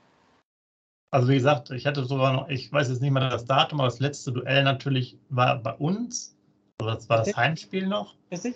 Also 1.10 1.28
wie 1.28 1.34
gesagt, 1.34 1.70
ich 1.70 1.86
hatte 1.86 2.04
sogar 2.04 2.32
noch, 2.32 2.48
ich 2.48 2.72
weiß 2.72 2.88
jetzt 2.88 3.02
nicht 3.02 3.10
mehr 3.10 3.28
das 3.28 3.44
Datum, 3.44 3.80
aber 3.80 3.88
das 3.88 4.00
letzte 4.00 4.32
Duell 4.32 4.64
natürlich 4.64 5.18
war 5.28 5.58
bei 5.58 5.74
uns. 5.74 6.34
Also 6.80 6.94
das 6.94 7.08
war 7.08 7.18
das 7.18 7.36
Heimspiel 7.36 7.86
noch. 7.86 8.14
Richtig? 8.30 8.54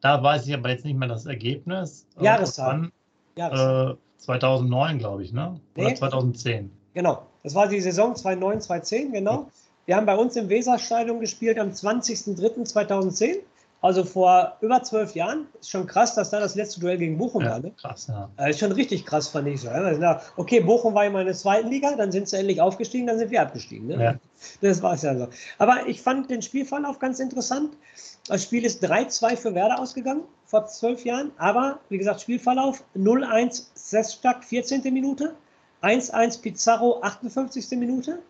Da 0.00 0.22
weiß 0.22 0.46
ich 0.46 0.54
aber 0.54 0.70
jetzt 0.70 0.84
nicht 0.84 0.98
mehr 0.98 1.08
das 1.08 1.26
Ergebnis. 1.26 2.06
Jahreszahl. 2.18 2.90
Äh, 3.36 3.94
2009, 4.18 4.98
glaube 4.98 5.22
ich, 5.22 5.32
ne? 5.32 5.60
Oder 5.76 5.88
nee. 5.88 5.94
2010. 5.94 6.70
Genau. 6.94 7.26
Das 7.42 7.54
war 7.54 7.68
die 7.68 7.80
Saison 7.80 8.16
2009, 8.16 8.62
2010, 8.62 9.12
genau. 9.12 9.50
Wir 9.86 9.96
haben 9.96 10.06
bei 10.06 10.16
uns 10.16 10.36
im 10.36 10.48
Weserstadion 10.48 11.20
gespielt 11.20 11.58
am 11.58 11.68
20.03.2010, 11.68 13.40
also 13.82 14.02
vor 14.04 14.56
über 14.62 14.82
zwölf 14.82 15.14
Jahren. 15.14 15.46
Ist 15.60 15.70
schon 15.70 15.86
krass, 15.86 16.14
dass 16.14 16.30
da 16.30 16.40
das 16.40 16.54
letzte 16.54 16.80
Duell 16.80 16.96
gegen 16.96 17.18
Bochum 17.18 17.42
ja, 17.42 17.50
war. 17.50 17.58
Ne? 17.58 17.72
Krass, 17.76 18.06
ja. 18.08 18.30
Das 18.38 18.50
ist 18.50 18.60
schon 18.60 18.72
richtig 18.72 19.04
krass, 19.04 19.28
fand 19.28 19.46
ich 19.48 19.60
so. 19.60 19.68
Okay, 20.36 20.60
Bochum 20.60 20.94
war 20.94 21.04
in 21.04 21.12
der 21.12 21.34
zweiten 21.34 21.68
Liga, 21.68 21.94
dann 21.96 22.10
sind 22.10 22.28
sie 22.28 22.38
endlich 22.38 22.62
aufgestiegen, 22.62 23.06
dann 23.06 23.18
sind 23.18 23.30
wir 23.30 23.42
abgestiegen. 23.42 23.88
Ne? 23.88 24.02
Ja. 24.02 24.14
Das 24.62 24.82
war 24.82 24.94
es 24.94 25.02
ja 25.02 25.14
so. 25.16 25.28
Aber 25.58 25.86
ich 25.86 26.00
fand 26.00 26.30
den 26.30 26.40
Spielverlauf 26.40 26.98
ganz 26.98 27.20
interessant. 27.20 27.76
Das 28.26 28.42
Spiel 28.42 28.64
ist 28.64 28.82
3-2 28.82 29.36
für 29.36 29.54
Werder 29.54 29.78
ausgegangen 29.78 30.22
vor 30.46 30.66
zwölf 30.66 31.04
Jahren, 31.04 31.32
aber 31.36 31.78
wie 31.90 31.98
gesagt, 31.98 32.22
Spielverlauf 32.22 32.82
0-1 32.96 33.66
Sestak, 33.74 34.44
14. 34.44 34.80
Minute, 34.94 35.34
1-1 35.82 36.40
Pizarro, 36.40 37.02
58. 37.02 37.78
Minute. 37.78 38.20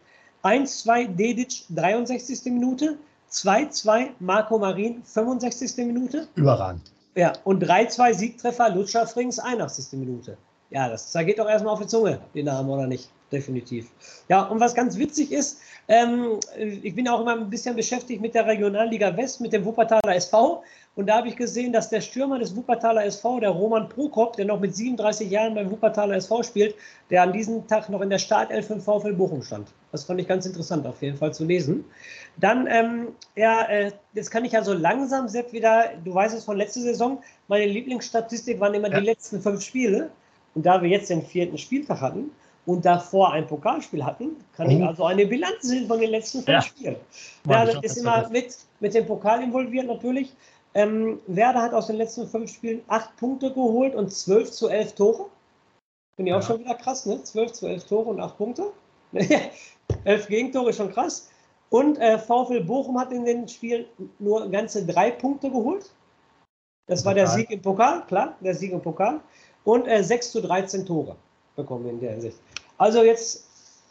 1-2 0.45 1.17
Dedic, 1.17 1.65
63. 1.71 2.53
Minute. 2.53 2.99
2-2 3.33 4.11
Marco 4.21 4.59
Marin, 4.59 5.03
65. 5.03 5.77
Minute. 5.87 6.29
Überragend. 6.37 6.93
Ja, 7.17 7.33
und 7.45 7.65
3-2 7.65 8.15
Siegtreffer 8.15 8.71
Lutscher 8.71 9.07
Frings, 9.07 9.39
81. 9.39 9.99
Minute. 9.99 10.37
Ja, 10.71 10.89
das, 10.89 11.13
geht 11.13 11.39
doch 11.39 11.49
erstmal 11.49 11.75
auf 11.75 11.81
die 11.81 11.87
Zunge, 11.87 12.21
die 12.35 12.43
Namen, 12.43 12.69
oder 12.69 12.87
nicht? 12.87 13.09
Definitiv. 13.33 13.91
Ja, 14.29 14.43
und 14.45 14.61
was 14.61 14.75
ganz 14.75 14.97
witzig 14.99 15.33
ist, 15.33 15.61
ähm, 15.89 16.39
ich 16.57 16.95
bin 16.95 17.09
auch 17.09 17.21
immer 17.21 17.33
ein 17.33 17.51
bisschen 17.51 17.75
beschäftigt 17.75 18.21
mit 18.21 18.35
der 18.35 18.47
Regionalliga 18.47 19.17
West, 19.17 19.41
mit 19.41 19.53
dem 19.53 19.65
Wuppertaler 19.65 20.15
SV. 20.15 20.63
Und 20.95 21.09
da 21.09 21.17
habe 21.17 21.29
ich 21.29 21.37
gesehen, 21.37 21.73
dass 21.73 21.91
der 21.91 22.01
Stürmer 22.01 22.39
des 22.39 22.55
Wuppertaler 22.55 23.05
SV, 23.05 23.41
der 23.41 23.51
Roman 23.51 23.89
Prokop, 23.89 24.37
der 24.37 24.45
noch 24.45 24.61
mit 24.61 24.77
37 24.77 25.29
Jahren 25.31 25.55
beim 25.55 25.71
Wuppertaler 25.71 26.17
SV 26.17 26.43
spielt, 26.43 26.75
der 27.11 27.23
an 27.23 27.33
diesem 27.33 27.67
Tag 27.67 27.89
noch 27.89 28.03
in 28.03 28.11
der 28.11 28.19
Startelf 28.19 28.71
im 28.71 28.81
VfL 28.81 29.15
Bochum 29.15 29.43
stand. 29.43 29.69
Das 29.95 30.05
fand 30.05 30.21
ich 30.21 30.27
ganz 30.27 30.45
interessant, 30.45 30.87
auf 30.87 31.01
jeden 31.03 31.17
Fall 31.17 31.33
zu 31.33 31.45
lesen. 31.45 31.85
Dann, 32.37 32.67
ähm, 32.67 33.09
ja, 33.37 33.63
äh, 33.69 33.93
jetzt 34.13 34.31
kann 34.31 34.45
ich 34.45 34.53
ja 34.53 34.65
so 34.65 34.73
langsam, 34.73 35.29
Sepp, 35.29 35.53
wieder, 35.53 35.91
du 36.05 36.13
weißt 36.13 36.35
es 36.37 36.45
von 36.45 36.57
letzter 36.57 36.81
Saison, 36.81 37.23
meine 37.47 37.67
Lieblingsstatistik 37.67 38.59
waren 38.59 38.75
immer 38.75 38.91
ja. 38.91 38.99
die 38.99 39.07
letzten 39.07 39.41
fünf 39.41 39.63
Spiele. 39.63 40.11
Und 40.57 40.67
da 40.67 40.83
wir 40.83 40.89
jetzt 40.89 41.11
den 41.11 41.25
vierten 41.25 41.59
Spieltag 41.59 42.01
hatten, 42.01 42.31
und 42.67 42.85
davor 42.85 43.33
ein 43.33 43.47
Pokalspiel 43.47 44.05
hatten, 44.05 44.37
kann 44.57 44.69
oh. 44.69 44.71
ich 44.71 44.83
also 44.83 45.05
eine 45.05 45.27
Bilanz 45.27 45.63
sehen 45.63 45.87
von 45.87 46.01
den 46.01 46.11
letzten 46.11 46.39
fünf 46.39 46.49
ja. 46.49 46.63
Spielen. 46.63 46.97
Werder 47.45 47.85
ist 47.85 47.99
immer 47.99 48.29
mit, 48.31 48.57
mit 48.81 48.95
dem 48.95 49.07
Pokal 49.07 49.43
involviert 49.43 49.87
natürlich. 49.87 50.33
Ähm, 50.75 51.21
Werder 51.27 51.63
hat 51.63 51.75
aus 51.75 51.87
den 51.87 51.97
letzten 51.97 52.27
fünf 52.27 52.53
Spielen 52.53 52.83
acht 52.89 53.15
Punkte 53.17 53.53
geholt 53.53 53.95
und 53.95 54.13
zwölf 54.13 54.51
zu 54.51 54.69
elf 54.69 54.95
Tore. 54.95 55.27
Finde 56.17 56.31
ich 56.31 56.35
auch 56.35 56.41
ja. 56.41 56.47
schon 56.47 56.61
wieder 56.61 56.75
krass, 56.75 57.07
ne? 57.07 57.23
Zwölf 57.23 57.53
zu 57.53 57.67
elf 57.67 57.85
Tore 57.85 58.09
und 58.11 58.21
acht 58.21 58.37
Punkte. 58.39 58.73
elf 60.05 60.29
Gegentore 60.29 60.71
ist 60.71 60.77
schon 60.77 60.93
krass. 60.93 61.29
Und 61.71 61.99
äh, 61.99 62.19
VfL 62.19 62.63
Bochum 62.63 62.99
hat 63.01 63.13
in 63.13 63.25
den 63.25 63.49
Spielen 63.49 63.87
nur 64.19 64.49
ganze 64.49 64.87
drei 64.87 65.11
Punkte 65.11 65.51
geholt. 65.51 65.91
Das 66.87 67.05
war 67.05 67.15
der 67.15 67.27
Sieg 67.27 67.51
im 67.51 67.63
Pokal, 67.63 68.05
klar, 68.07 68.37
der 68.41 68.55
Sieg 68.55 68.73
im 68.73 68.81
Pokal. 68.81 69.21
Und 69.65 69.89
äh, 69.89 70.05
6 70.05 70.33
zu 70.33 70.43
13 70.43 70.85
Tore 70.85 71.17
bekommen 71.57 71.89
in 71.89 72.01
der 72.01 72.13
Hinsicht. 72.13 72.39
Also 72.77 73.03
jetzt, 73.03 73.49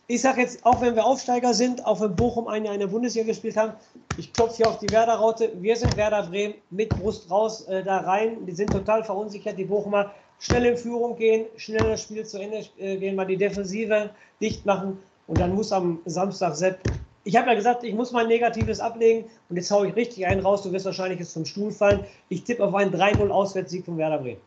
ich 0.07 0.21
sage 0.21 0.41
jetzt, 0.41 0.63
auch 0.65 0.79
wenn 0.81 0.95
wir 0.95 1.03
Aufsteiger 1.03 1.53
sind, 1.53 1.85
auch 1.85 1.99
wenn 2.01 2.15
Bochum 2.15 2.47
ein 2.47 2.65
Jahr 2.65 2.75
in 2.75 2.79
der 2.79 2.87
Bundesliga 2.87 3.25
gespielt 3.25 3.57
haben, 3.57 3.73
ich 4.17 4.31
klopfe 4.31 4.57
hier 4.57 4.67
auf 4.67 4.77
die 4.77 4.89
Werder-Raute. 4.89 5.51
Wir 5.55 5.75
sind 5.75 5.97
Werder 5.97 6.27
Bremen 6.27 6.55
mit 6.69 6.89
Brust 6.89 7.31
raus 7.31 7.63
äh, 7.63 7.83
da 7.83 7.97
rein. 7.97 8.45
Die 8.45 8.51
sind 8.51 8.71
total 8.71 9.03
verunsichert, 9.03 9.57
die 9.57 9.65
Bochumer. 9.65 10.13
Schnell 10.39 10.65
in 10.65 10.77
Führung 10.77 11.15
gehen, 11.15 11.45
schnell 11.55 11.89
das 11.89 12.03
Spiel 12.03 12.25
zu 12.25 12.37
Ende 12.37 12.65
äh, 12.77 12.97
gehen, 12.97 13.15
mal 13.15 13.25
die 13.25 13.37
Defensive 13.37 14.09
dicht 14.41 14.65
machen. 14.65 14.99
Und 15.27 15.39
dann 15.39 15.53
muss 15.53 15.71
am 15.71 15.99
Samstag 16.05 16.55
Sepp 16.55 16.79
ich 17.25 17.35
habe 17.37 17.49
ja 17.49 17.55
gesagt, 17.55 17.83
ich 17.83 17.93
muss 17.93 18.11
mein 18.11 18.27
Negatives 18.27 18.79
ablegen 18.79 19.29
und 19.49 19.55
jetzt 19.55 19.71
haue 19.71 19.87
ich 19.87 19.95
richtig 19.95 20.27
einen 20.27 20.41
raus. 20.41 20.61
Du 20.63 20.71
wirst 20.71 20.85
wahrscheinlich 20.85 21.19
jetzt 21.19 21.33
zum 21.33 21.45
Stuhl 21.45 21.71
fallen. 21.71 22.03
Ich 22.29 22.43
tippe 22.43 22.63
auf 22.65 22.75
einen 22.75 22.93
3-0 22.93 23.29
Auswärtssieg 23.29 23.85
von 23.85 23.97
Werder 23.97 24.17
Bremen. 24.19 24.41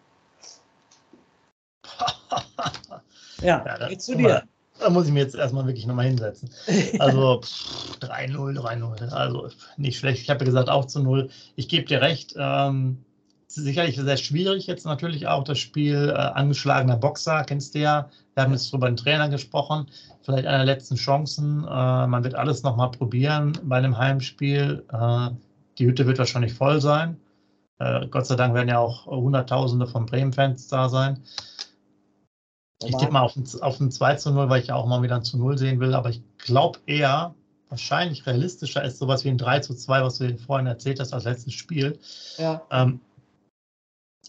ja, 3.41 3.65
ja 3.65 3.89
jetzt 3.89 4.05
zu 4.05 4.15
dir. 4.15 4.29
Mal, 4.29 4.43
da 4.79 4.91
muss 4.91 5.07
ich 5.07 5.13
mir 5.13 5.21
jetzt 5.21 5.35
erstmal 5.35 5.67
wirklich 5.67 5.87
nochmal 5.87 6.07
hinsetzen. 6.07 6.51
Also 6.99 7.41
3-0, 8.01 8.61
3-0. 8.61 9.09
Also 9.11 9.49
nicht 9.79 9.99
schlecht. 9.99 10.21
Ich 10.21 10.29
habe 10.29 10.41
ja 10.41 10.47
gesagt, 10.47 10.69
auch 10.69 10.85
zu 10.85 11.03
0. 11.03 11.31
Ich 11.57 11.69
gebe 11.69 11.87
dir 11.87 12.03
recht. 12.03 12.35
Ähm, 12.37 13.06
sicherlich 13.57 13.97
sehr 13.97 14.17
schwierig 14.17 14.67
jetzt 14.67 14.87
natürlich 14.87 15.27
auch 15.27 15.45
das 15.45 15.59
Spiel 15.59 16.11
äh, 16.11 16.13
angeschlagener 16.13 16.97
Boxer, 16.97 17.45
kennst 17.45 17.75
du 17.75 17.81
ja. 17.81 18.09
Wir 18.35 18.45
haben 18.45 18.53
jetzt 18.53 18.73
über 18.73 18.89
den 18.89 18.97
Trainer 18.97 19.29
gesprochen. 19.29 19.87
Vielleicht 20.23 20.47
einer 20.47 20.65
letzten 20.65 20.97
Chancen. 20.97 21.65
Äh, 21.65 22.07
man 22.07 22.23
wird 22.23 22.35
alles 22.35 22.63
nochmal 22.63 22.91
probieren 22.91 23.59
bei 23.65 23.77
einem 23.77 23.97
Heimspiel. 23.97 24.85
Äh, 24.93 25.31
die 25.79 25.87
Hütte 25.87 26.07
wird 26.07 26.19
wahrscheinlich 26.19 26.55
voll 26.55 26.81
sein. 26.81 27.19
Äh, 27.79 28.07
Gott 28.09 28.27
sei 28.27 28.37
Dank 28.37 28.55
werden 28.55 28.69
ja 28.69 28.79
auch 28.79 29.07
Hunderttausende 29.07 29.87
von 29.87 30.07
Bremen-Fans 30.07 30.69
da 30.69 30.89
sein. 30.89 31.23
Ich 32.85 32.95
tippe 32.97 33.13
mal 33.13 33.23
auf 33.23 33.37
ein, 33.37 33.47
auf 33.63 33.81
ein 33.81 33.91
2 33.91 34.17
zu 34.17 34.31
0, 34.31 34.51
weil 34.51 34.61
ich 34.61 34.69
ja 34.69 34.75
auch 34.75 34.87
mal 34.87 35.03
wieder 35.03 35.17
ein 35.17 35.25
zu 35.25 35.39
0 35.39 35.57
sehen 35.57 35.81
will. 35.81 35.95
Aber 35.95 36.11
ich 36.11 36.23
glaube 36.39 36.79
eher, 36.87 37.35
wahrscheinlich 37.69 38.27
realistischer 38.27 38.85
ist 38.85 38.99
sowas 38.99 39.25
wie 39.25 39.31
ein 39.31 39.39
3 39.39 39.61
zu 39.61 39.75
2, 39.75 40.03
was 40.03 40.19
du 40.19 40.37
vorhin 40.39 40.67
erzählt 40.67 41.01
hast 41.01 41.13
als 41.13 41.25
letztes 41.25 41.55
Spiel. 41.55 41.99
Ja. 42.39 42.63
Ähm, 42.71 43.01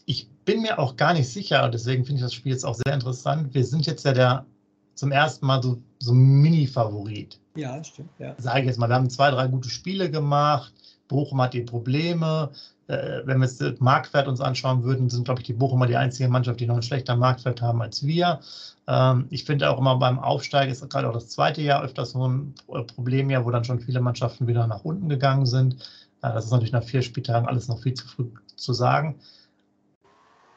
ich 0.05 0.29
bin 0.45 0.61
mir 0.61 0.79
auch 0.79 0.95
gar 0.95 1.13
nicht 1.13 1.29
sicher, 1.29 1.69
deswegen 1.69 2.05
finde 2.05 2.19
ich 2.19 2.23
das 2.23 2.33
Spiel 2.33 2.51
jetzt 2.51 2.65
auch 2.65 2.75
sehr 2.75 2.93
interessant. 2.93 3.53
Wir 3.53 3.65
sind 3.65 3.85
jetzt 3.85 4.05
ja 4.05 4.13
der 4.13 4.45
zum 4.93 5.11
ersten 5.11 5.45
Mal 5.45 5.61
so, 5.61 5.77
so 5.99 6.13
Mini-Favorit. 6.13 7.39
Ja, 7.55 7.83
stimmt. 7.83 8.09
Ja. 8.19 8.35
Sage 8.37 8.61
ich 8.61 8.65
jetzt 8.65 8.77
mal, 8.77 8.89
wir 8.89 8.95
haben 8.95 9.09
zwei, 9.09 9.31
drei 9.31 9.47
gute 9.47 9.69
Spiele 9.69 10.09
gemacht. 10.09 10.73
Bochum 11.07 11.41
hat 11.41 11.53
die 11.53 11.61
Probleme. 11.61 12.49
Äh, 12.87 13.21
wenn 13.25 13.39
wir 13.39 13.45
jetzt 13.45 13.61
das 13.61 13.79
Marktwert 13.79 14.27
uns 14.27 14.41
anschauen 14.41 14.83
würden, 14.83 15.09
sind, 15.09 15.25
glaube 15.25 15.41
ich, 15.41 15.47
die 15.47 15.53
Bochumer 15.53 15.87
die 15.87 15.97
einzige 15.97 16.29
Mannschaft, 16.29 16.59
die 16.59 16.67
noch 16.67 16.75
einen 16.75 16.83
schlechteren 16.83 17.19
Marktwert 17.19 17.61
haben 17.61 17.81
als 17.81 18.05
wir. 18.05 18.39
Ähm, 18.87 19.27
ich 19.29 19.43
finde 19.43 19.69
auch 19.69 19.77
immer 19.77 19.97
beim 19.97 20.19
Aufsteigen 20.19 20.71
ist 20.71 20.87
gerade 20.89 21.09
auch 21.09 21.13
das 21.13 21.29
zweite 21.29 21.61
Jahr 21.61 21.83
öfters 21.83 22.11
so 22.11 22.27
ein 22.27 22.55
Problem, 22.95 23.29
ja, 23.29 23.45
wo 23.45 23.51
dann 23.51 23.65
schon 23.65 23.79
viele 23.79 23.99
Mannschaften 23.99 24.47
wieder 24.47 24.67
nach 24.67 24.83
unten 24.83 25.09
gegangen 25.09 25.45
sind. 25.45 25.75
Äh, 26.21 26.33
das 26.33 26.45
ist 26.45 26.51
natürlich 26.51 26.73
nach 26.73 26.83
vier 26.83 27.01
Spieltagen 27.01 27.47
alles 27.47 27.67
noch 27.67 27.81
viel 27.81 27.93
zu 27.93 28.07
früh 28.07 28.25
zu 28.55 28.73
sagen. 28.73 29.15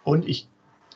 Und 0.04 0.28
ich 0.28 0.48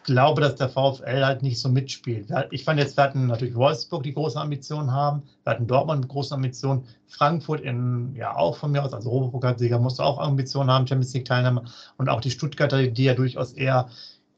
glaube, 0.04 0.40
dass 0.40 0.56
der 0.56 0.68
VfL 0.68 1.24
halt 1.24 1.42
nicht 1.42 1.58
so 1.58 1.68
mitspielt. 1.68 2.28
Ich 2.50 2.64
fand 2.64 2.78
jetzt, 2.78 2.96
wir 2.96 3.04
hatten 3.04 3.26
natürlich 3.26 3.54
Wolfsburg, 3.54 4.02
die 4.02 4.12
große 4.12 4.38
Ambitionen 4.38 4.92
haben. 4.92 5.22
Wir 5.42 5.52
hatten 5.52 5.66
Dortmund 5.66 6.02
mit 6.02 6.10
großen 6.10 6.34
Ambitionen. 6.34 6.84
Frankfurt 7.06 7.60
in, 7.60 8.14
ja, 8.14 8.36
auch 8.36 8.56
von 8.56 8.72
mir 8.72 8.84
aus, 8.84 8.92
also 8.92 9.10
Europapokalsieger, 9.10 9.78
musste 9.78 10.04
auch 10.04 10.18
Ambitionen 10.18 10.70
haben, 10.70 10.86
Champions 10.86 11.14
League 11.14 11.24
Teilnahme. 11.24 11.64
Und 11.96 12.08
auch 12.08 12.20
die 12.20 12.30
Stuttgarter, 12.30 12.86
die 12.86 13.04
ja 13.04 13.14
durchaus 13.14 13.52
eher, 13.52 13.88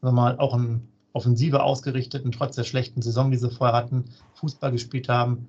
sagen 0.01 0.03
wir 0.03 0.13
mal, 0.13 0.39
auch 0.39 0.55
in 0.55 0.89
Offensive 1.13 1.63
ausgerichtet 1.63 2.25
und 2.25 2.33
trotz 2.33 2.57
der 2.57 2.65
schlechten 2.65 3.03
Saison, 3.03 3.31
die 3.31 3.39
sie 3.39 3.51
vorher 3.51 3.77
hatten, 3.77 4.05
Fußball 4.35 4.71
gespielt 4.71 5.09
haben. 5.09 5.49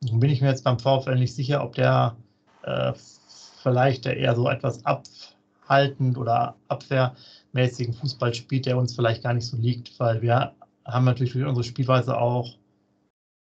Bin 0.00 0.30
ich 0.30 0.40
mir 0.40 0.48
jetzt 0.48 0.64
beim 0.64 0.78
VfL 0.78 1.16
nicht 1.16 1.34
sicher, 1.34 1.62
ob 1.62 1.74
der 1.74 2.16
äh, 2.62 2.92
vielleicht 3.62 4.06
eher 4.06 4.36
so 4.36 4.48
etwas 4.48 4.84
abhaltend 4.86 6.16
oder 6.16 6.54
Abwehr 6.68 7.14
mäßigen 7.52 7.94
Fußball 7.94 8.34
spielt, 8.34 8.66
der 8.66 8.78
uns 8.78 8.94
vielleicht 8.94 9.22
gar 9.22 9.34
nicht 9.34 9.46
so 9.46 9.56
liegt, 9.56 9.98
weil 9.98 10.22
wir 10.22 10.54
haben 10.84 11.04
natürlich 11.04 11.32
durch 11.32 11.46
unsere 11.46 11.64
Spielweise 11.64 12.16
auch 12.18 12.56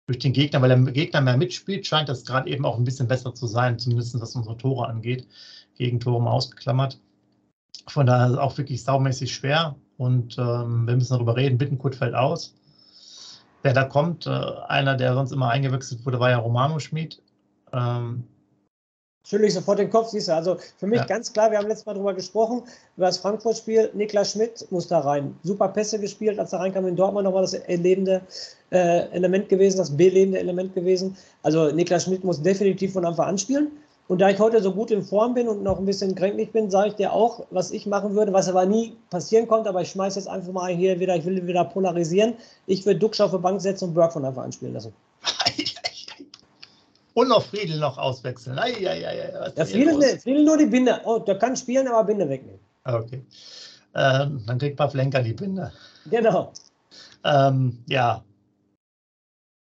durch 0.07 0.19
den 0.19 0.33
Gegner, 0.33 0.61
weil 0.61 0.69
der 0.69 0.91
Gegner 0.91 1.21
mehr 1.21 1.37
mitspielt, 1.37 1.85
scheint 1.85 2.09
das 2.09 2.25
gerade 2.25 2.49
eben 2.49 2.65
auch 2.65 2.77
ein 2.77 2.83
bisschen 2.83 3.07
besser 3.07 3.33
zu 3.33 3.47
sein, 3.47 3.79
zumindest 3.79 4.19
was 4.19 4.35
unsere 4.35 4.57
Tore 4.57 4.87
angeht. 4.87 5.27
Gegentore 5.75 6.21
mal 6.21 6.31
ausgeklammert. 6.31 6.99
Von 7.87 8.05
daher 8.05 8.27
ist 8.27 8.33
es 8.33 8.37
auch 8.37 8.57
wirklich 8.57 8.83
saumäßig 8.83 9.33
schwer 9.33 9.75
und 9.97 10.37
ähm, 10.37 10.85
wir 10.87 10.95
müssen 10.95 11.13
darüber 11.13 11.35
reden. 11.35 11.57
Bittenkurt 11.57 11.95
fällt 11.95 12.13
aus. 12.13 12.55
Wer 13.63 13.73
da 13.73 13.85
kommt, 13.85 14.25
äh, 14.25 14.29
einer, 14.29 14.95
der 14.95 15.13
sonst 15.13 15.31
immer 15.31 15.49
eingewechselt 15.49 16.05
wurde, 16.05 16.19
war 16.19 16.29
ja 16.29 16.39
Romano 16.39 16.79
Schmid. 16.79 17.21
Ähm, 17.71 18.23
schüttle 19.23 19.47
ich 19.47 19.53
sofort 19.53 19.79
den 19.79 19.89
Kopf, 19.89 20.09
siehst 20.09 20.27
du. 20.27 20.33
Also 20.33 20.57
für 20.77 20.87
mich 20.87 20.99
ja. 20.99 21.05
ganz 21.05 21.31
klar, 21.31 21.51
wir 21.51 21.57
haben 21.57 21.67
letztes 21.67 21.85
Mal 21.85 21.93
darüber 21.93 22.13
gesprochen, 22.13 22.63
über 22.97 23.05
das 23.07 23.17
Frankfurt-Spiel. 23.17 23.91
Niklas 23.93 24.31
Schmidt 24.31 24.65
muss 24.71 24.87
da 24.87 24.99
rein. 24.99 25.35
Super 25.43 25.69
Pässe 25.69 25.99
gespielt, 25.99 26.39
als 26.39 26.53
er 26.53 26.59
reinkam 26.59 26.87
in 26.87 26.95
Dortmund 26.95 27.25
nochmal 27.25 27.43
das 27.43 27.53
erlebende 27.53 28.21
äh, 28.71 29.09
Element 29.11 29.49
gewesen, 29.49 29.77
das 29.77 29.95
belebende 29.95 30.39
Element 30.39 30.73
gewesen. 30.73 31.15
Also 31.43 31.71
Niklas 31.71 32.05
Schmidt 32.05 32.23
muss 32.23 32.41
definitiv 32.41 32.93
von 32.93 33.05
Anfang 33.05 33.27
an 33.27 33.37
spielen. 33.37 33.71
Und 34.07 34.19
da 34.19 34.29
ich 34.29 34.39
heute 34.39 34.61
so 34.61 34.73
gut 34.73 34.91
in 34.91 35.03
Form 35.03 35.35
bin 35.35 35.47
und 35.47 35.63
noch 35.63 35.79
ein 35.79 35.85
bisschen 35.85 36.15
kränklich 36.15 36.51
bin, 36.51 36.69
sage 36.69 36.89
ich 36.89 36.95
dir 36.95 37.13
auch, 37.13 37.45
was 37.49 37.71
ich 37.71 37.85
machen 37.85 38.13
würde, 38.13 38.33
was 38.33 38.49
aber 38.49 38.65
nie 38.65 38.97
passieren 39.09 39.47
konnte. 39.47 39.69
Aber 39.69 39.81
ich 39.81 39.89
schmeiße 39.91 40.19
jetzt 40.19 40.27
einfach 40.27 40.51
mal 40.51 40.73
hier 40.73 40.99
wieder, 40.99 41.15
ich 41.15 41.23
will 41.23 41.47
wieder 41.47 41.63
polarisieren. 41.63 42.33
Ich 42.67 42.85
würde 42.85 42.99
Duxch 42.99 43.21
auf 43.21 43.31
die 43.31 43.37
Bank 43.37 43.61
setzen 43.61 43.85
und 43.85 43.93
Burke 43.93 44.13
von 44.13 44.25
Anfang 44.25 44.45
an 44.45 44.51
spielen 44.51 44.73
lassen. 44.73 44.93
Und 47.13 47.27
noch 47.27 47.43
Friedel 47.43 47.79
noch 47.79 47.97
auswechseln. 47.97 48.57
Ei, 48.57 48.73
ei, 48.87 49.07
ei, 49.07 49.51
ja, 49.55 49.65
Friedel, 49.65 49.97
ne, 49.97 50.19
Friedel 50.19 50.45
nur 50.45 50.57
die 50.57 50.65
Binde. 50.65 51.01
Oh, 51.03 51.19
der 51.19 51.37
kann 51.37 51.57
spielen, 51.57 51.87
aber 51.87 52.05
Binde 52.05 52.29
wegnehmen. 52.29 52.59
Okay. 52.85 53.25
Ähm, 53.93 54.41
dann 54.45 54.57
kriegt 54.57 54.77
Pavlenka 54.77 55.21
die 55.21 55.33
Binde. 55.33 55.71
Genau. 56.09 56.53
Ähm, 57.23 57.83
ja. 57.87 58.23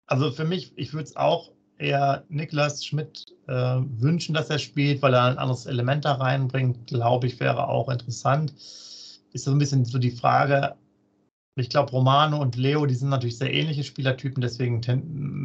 Also 0.07 0.31
für 0.31 0.45
mich, 0.45 0.73
ich 0.75 0.93
würde 0.93 1.05
es 1.05 1.15
auch 1.15 1.51
eher 1.79 2.23
Niklas 2.29 2.85
Schmidt 2.85 3.25
äh, 3.47 3.53
wünschen, 3.53 4.35
dass 4.35 4.49
er 4.49 4.59
spielt, 4.59 5.01
weil 5.01 5.13
er 5.13 5.23
ein 5.23 5.37
anderes 5.37 5.65
Element 5.65 6.05
da 6.05 6.13
reinbringt. 6.13 6.87
Glaube 6.87 7.27
ich, 7.27 7.39
wäre 7.39 7.67
auch 7.67 7.89
interessant. 7.89 8.53
Ist 9.33 9.45
so 9.45 9.51
ein 9.51 9.57
bisschen 9.57 9.85
so 9.85 9.97
die 9.97 10.11
Frage, 10.11 10.75
ich 11.59 11.69
glaube, 11.69 11.91
Romano 11.91 12.41
und 12.41 12.55
Leo, 12.55 12.85
die 12.85 12.95
sind 12.95 13.09
natürlich 13.09 13.37
sehr 13.37 13.53
ähnliche 13.53 13.83
Spielertypen, 13.83 14.41
deswegen 14.41 14.81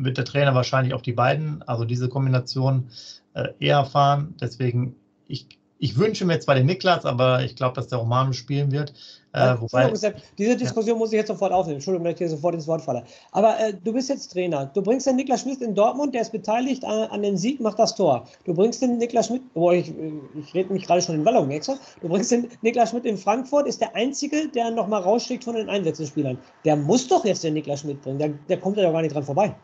wird 0.05 0.19
der 0.19 0.25
Trainer 0.25 0.55
wahrscheinlich 0.55 0.95
auf 0.95 1.03
die 1.03 1.13
beiden, 1.13 1.63
also 1.63 1.85
diese 1.85 2.09
Kombination, 2.09 2.89
äh, 3.35 3.49
eher 3.59 3.85
fahren. 3.85 4.35
Deswegen, 4.41 4.97
ich, 5.27 5.47
ich 5.85 5.99
wünsche 5.99 6.25
mir 6.25 6.41
zwar 6.41 6.55
den 6.55 6.65
Niklas, 6.65 7.05
aber 7.05 7.43
ich 7.43 7.57
glaube, 7.57 7.75
dass 7.75 7.89
der 7.89 7.99
Romano 7.99 8.33
spielen 8.33 8.73
wird. 8.73 8.95
Äh, 9.35 9.55
wobei, 9.61 9.93
diese 10.39 10.57
Diskussion 10.57 10.97
ja. 10.97 10.99
muss 10.99 11.13
ich 11.13 11.19
jetzt 11.19 11.29
sofort 11.29 11.53
aufnehmen. 11.53 11.75
Entschuldigung, 11.75 12.07
wenn 12.07 12.13
ich 12.13 12.19
hier 12.19 12.31
sofort 12.31 12.55
ins 12.55 12.67
Wort 12.67 12.81
falle. 12.81 13.05
Aber 13.33 13.61
äh, 13.61 13.75
du 13.75 13.93
bist 13.93 14.09
jetzt 14.09 14.33
Trainer. 14.33 14.65
Du 14.65 14.81
bringst 14.81 15.07
den 15.07 15.17
Niklas 15.17 15.43
Schmidt 15.43 15.61
in 15.61 15.75
Dortmund, 15.75 16.15
der 16.15 16.23
ist 16.23 16.33
beteiligt 16.33 16.87
an, 16.87 17.11
an 17.11 17.21
dem 17.21 17.37
Sieg, 17.37 17.61
macht 17.61 17.79
das 17.79 17.95
Tor. 17.95 18.27
Du 18.47 18.55
bringst 18.55 18.81
den 18.81 18.97
Niklas 18.97 19.27
Schmidt, 19.27 19.43
wo 19.53 19.73
ich, 19.73 19.93
ich 20.39 20.55
rede 20.55 20.73
mich 20.73 20.87
gerade 20.87 21.03
schon 21.03 21.17
in 21.17 21.25
Wallung 21.27 21.51
extra. 21.51 21.77
Du 22.01 22.09
bringst 22.09 22.31
den 22.31 22.49
Niklas 22.63 22.89
Schmidt 22.89 23.05
in 23.05 23.19
Frankfurt, 23.19 23.67
ist 23.67 23.83
der 23.83 23.95
Einzige, 23.95 24.49
der 24.49 24.71
nochmal 24.71 25.03
rausschlägt 25.03 25.45
von 25.45 25.55
den 25.55 25.69
Einwechselspielern. 25.69 26.39
Der 26.65 26.77
muss 26.77 27.09
doch 27.09 27.27
jetzt 27.27 27.45
den 27.45 27.53
Niklas 27.53 27.81
Schmidt 27.81 28.01
bringen. 28.01 28.19
Der, 28.19 28.31
der 28.31 28.59
kommt 28.59 28.79
ja 28.79 28.91
gar 28.91 29.03
nicht 29.03 29.15
dran 29.15 29.25
vorbei. 29.25 29.55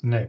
Nee. 0.00 0.28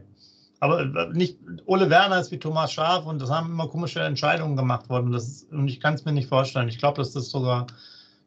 Aber 0.62 0.82
äh, 0.82 1.08
nicht, 1.12 1.38
Ole 1.66 1.90
Werner 1.90 2.20
ist 2.20 2.30
wie 2.30 2.38
Thomas 2.38 2.72
Schaaf 2.72 3.04
und 3.04 3.20
das 3.20 3.30
haben 3.30 3.50
immer 3.50 3.66
komische 3.66 3.98
Entscheidungen 3.98 4.56
gemacht 4.56 4.88
worden. 4.88 5.12
Ist, 5.12 5.50
und 5.50 5.66
ich 5.66 5.80
kann 5.80 5.94
es 5.94 6.04
mir 6.04 6.12
nicht 6.12 6.28
vorstellen. 6.28 6.68
Ich 6.68 6.78
glaube, 6.78 6.98
dass 6.98 7.10
das 7.10 7.30
sogar, 7.30 7.66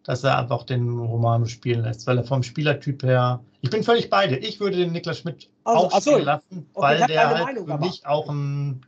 dass 0.04 0.26
er 0.26 0.38
einfach 0.38 0.64
den 0.64 1.00
Romano 1.00 1.46
spielen 1.46 1.84
lässt, 1.84 2.06
weil 2.08 2.18
er 2.18 2.26
vom 2.26 2.44
Spielertyp 2.44 3.04
her. 3.04 3.40
Ich 3.62 3.70
bin 3.70 3.84
völlig 3.84 4.10
beide. 4.10 4.36
Ich 4.36 4.60
würde 4.60 4.76
den 4.76 4.92
Niklas 4.92 5.20
Schmidt 5.20 5.50
also, 5.64 5.86
auch 5.86 6.02
spielen 6.02 6.26
lassen, 6.26 6.70
okay, 6.74 6.86
weil 6.86 7.08
der 7.08 7.30
halt 7.30 7.46
Meinung, 7.46 7.68
für 7.68 7.78
mich 7.78 8.06
auch 8.06 8.28
ein 8.30 8.86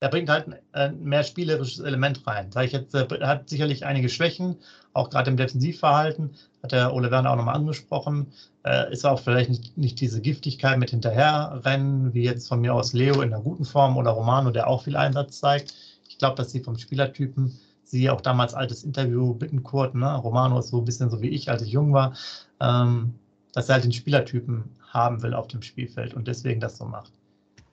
er 0.00 0.10
bringt 0.10 0.28
halt 0.28 0.46
ein 0.72 1.02
mehr 1.02 1.24
spielerisches 1.24 1.80
Element 1.80 2.24
rein. 2.26 2.52
Sag 2.52 2.66
ich 2.66 2.72
jetzt, 2.72 2.94
er 2.94 3.08
hat 3.26 3.48
sicherlich 3.48 3.84
einige 3.86 4.08
Schwächen, 4.08 4.56
auch 4.96 5.10
gerade 5.10 5.30
im 5.30 5.36
Defensivverhalten, 5.36 6.30
hat 6.62 6.72
der 6.72 6.92
Ole 6.94 7.10
Werner 7.10 7.30
auch 7.30 7.36
nochmal 7.36 7.56
angesprochen. 7.56 8.28
Äh, 8.64 8.92
ist 8.92 9.04
auch 9.04 9.20
vielleicht 9.20 9.50
nicht, 9.50 9.76
nicht, 9.76 10.00
diese 10.00 10.20
Giftigkeit 10.20 10.78
mit 10.78 10.90
hinterherrennen, 10.90 12.14
wie 12.14 12.22
jetzt 12.22 12.48
von 12.48 12.60
mir 12.60 12.74
aus 12.74 12.92
Leo 12.92 13.22
in 13.22 13.32
einer 13.32 13.42
guten 13.42 13.64
Form 13.64 13.96
oder 13.96 14.10
Romano, 14.10 14.50
der 14.50 14.68
auch 14.68 14.84
viel 14.84 14.96
Einsatz 14.96 15.38
zeigt. 15.38 15.74
Ich 16.08 16.18
glaube, 16.18 16.36
dass 16.36 16.50
sie 16.50 16.60
vom 16.60 16.78
Spielertypen, 16.78 17.58
sie 17.84 18.10
auch 18.10 18.20
damals 18.20 18.54
altes 18.54 18.82
Interview, 18.84 19.34
Bittenkurt, 19.34 19.94
ne? 19.94 20.16
Romano 20.16 20.58
ist 20.58 20.68
so 20.68 20.78
ein 20.78 20.84
bisschen 20.84 21.10
so 21.10 21.22
wie 21.22 21.28
ich, 21.28 21.50
als 21.50 21.62
ich 21.62 21.70
jung 21.70 21.92
war, 21.92 22.14
ähm, 22.60 23.14
dass 23.52 23.68
er 23.68 23.74
halt 23.74 23.84
den 23.84 23.92
Spielertypen 23.92 24.64
haben 24.90 25.22
will 25.22 25.34
auf 25.34 25.48
dem 25.48 25.62
Spielfeld 25.62 26.14
und 26.14 26.26
deswegen 26.26 26.60
das 26.60 26.78
so 26.78 26.84
macht 26.84 27.12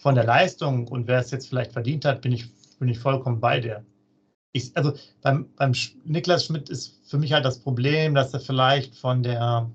von 0.04 0.16
der 0.16 0.26
Leistung 0.26 0.90
und 0.90 1.08
wer 1.08 1.20
es 1.20 1.32
jetzt 1.32 1.48
vielleicht 1.48 1.72
verdient 1.72 2.04
hat, 2.04 2.22
bin 2.22 2.34
ich, 2.34 2.54
bin 2.78 2.90
ich 2.90 3.00
vollkommen 3.00 3.40
bei 3.40 3.62
dir. 3.62 3.86
Ich, 4.54 4.76
also 4.78 4.94
beim, 5.22 5.50
beim 5.56 5.74
Niklas 6.06 6.46
Schmidt 6.46 6.70
ist 6.70 7.00
für 7.10 7.18
mich 7.18 7.34
halt 7.34 7.44
das 7.44 7.60
Problem, 7.60 8.14
dass 8.16 8.34
er 8.34 8.40
vielleicht 8.40 8.96
von 8.96 9.24
der 9.24 9.70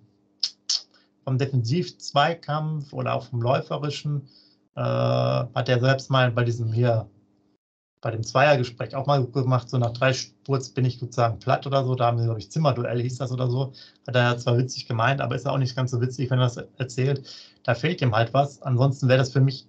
vom 1.25 1.37
Defensiv-Zweikampf 1.37 2.93
oder 2.93 3.15
auch 3.15 3.25
vom 3.25 3.43
Läuferischen 3.43 4.29
äh, 4.77 4.81
hat 4.81 5.69
er 5.69 5.81
selbst 5.81 6.11
mal 6.11 6.31
bei 6.31 6.45
diesem 6.45 6.73
hier, 6.73 7.07
bei 8.01 8.13
dem 8.13 8.23
Zweiergespräch 8.23 8.95
auch 8.95 9.07
mal 9.07 9.27
gemacht, 9.27 9.69
so 9.69 9.77
nach 9.77 9.93
drei 9.93 10.15
Spurz 10.15 10.71
bin 10.71 10.87
ich 10.87 10.99
sozusagen 10.99 11.39
platt 11.39 11.67
oder 11.67 11.85
so, 11.85 11.97
da 11.97 12.07
haben 12.07 12.19
sie, 12.19 12.25
glaube 12.25 12.39
ich, 12.39 12.51
Zimmerduell 12.51 13.03
hieß 13.03 13.19
das 13.19 13.33
oder 13.33 13.51
so, 13.51 13.73
hat 14.07 14.15
er 14.15 14.39
zwar 14.39 14.57
witzig 14.57 14.87
gemeint, 14.87 15.21
aber 15.21 15.35
ist 15.35 15.47
auch 15.47 15.59
nicht 15.59 15.77
ganz 15.77 15.91
so 15.91 16.01
witzig, 16.01 16.31
wenn 16.31 16.39
er 16.39 16.45
das 16.45 16.57
erzählt. 16.79 17.29
Da 17.65 17.75
fehlt 17.75 18.01
ihm 18.01 18.15
halt 18.15 18.33
was. 18.33 18.63
Ansonsten 18.63 19.09
wäre 19.09 19.19
das 19.19 19.33
für 19.33 19.41
mich 19.41 19.67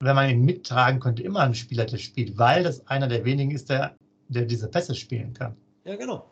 wenn 0.00 0.16
man 0.16 0.30
ihn 0.30 0.44
mittragen 0.44 0.98
könnte, 0.98 1.22
immer 1.22 1.40
ein 1.40 1.54
Spieler, 1.54 1.84
der 1.84 1.98
spielt, 1.98 2.38
weil 2.38 2.62
das 2.62 2.86
einer 2.86 3.06
der 3.06 3.24
wenigen 3.24 3.50
ist, 3.50 3.68
der, 3.68 3.94
der 4.30 4.44
diese 4.44 4.68
Pässe 4.68 4.94
spielen 4.94 5.32
kann. 5.32 5.56
Ja, 5.84 5.96
genau. 5.96 6.24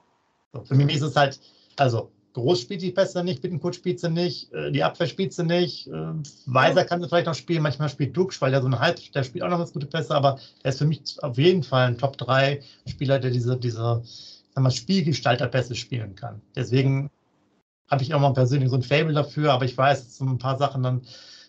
So, 0.52 0.64
für 0.64 0.74
mich 0.74 0.96
ist 0.96 1.02
es 1.02 1.16
halt, 1.16 1.40
also 1.76 2.10
Groß 2.34 2.60
spielt 2.60 2.82
die 2.82 2.92
Pässe 2.92 3.24
nicht, 3.24 3.42
Bittenkurt 3.42 3.74
spielt 3.74 4.00
sie 4.00 4.10
nicht, 4.10 4.52
äh, 4.52 4.70
die 4.70 4.82
Abwehr 4.82 5.06
spielt 5.06 5.32
sie 5.32 5.44
nicht, 5.44 5.88
äh, 5.88 6.12
Weiser 6.46 6.80
ja. 6.80 6.84
kann 6.84 7.00
sie 7.00 7.08
vielleicht 7.08 7.26
noch 7.26 7.34
spielen, 7.34 7.62
manchmal 7.62 7.88
spielt 7.88 8.16
Dux, 8.16 8.40
weil 8.40 8.50
der 8.50 8.62
so 8.62 8.68
ein 8.68 8.78
Halb, 8.78 9.00
der 9.12 9.24
spielt 9.24 9.44
auch 9.44 9.48
noch 9.48 9.58
ganz 9.58 9.72
gute 9.72 9.86
Pässe, 9.86 10.14
aber 10.14 10.38
er 10.62 10.70
ist 10.70 10.78
für 10.78 10.86
mich 10.86 11.00
auf 11.22 11.36
jeden 11.36 11.62
Fall 11.62 11.88
ein 11.88 11.98
Top-3-Spieler, 11.98 13.18
der 13.18 13.30
diese, 13.30 13.56
diese 13.56 14.02
Spielgestalter-Pässe 14.70 15.74
spielen 15.74 16.14
kann. 16.16 16.40
Deswegen 16.54 17.10
habe 17.90 18.02
ich 18.02 18.12
auch 18.14 18.20
mal 18.20 18.32
persönlich 18.32 18.70
so 18.70 18.76
ein 18.76 18.82
Fable 18.82 19.14
dafür, 19.14 19.52
aber 19.52 19.64
ich 19.64 19.76
weiß, 19.76 20.04
dass 20.04 20.18
so 20.18 20.24
ein 20.24 20.38
paar 20.38 20.58
Sachen 20.58 20.82
dann 20.82 21.02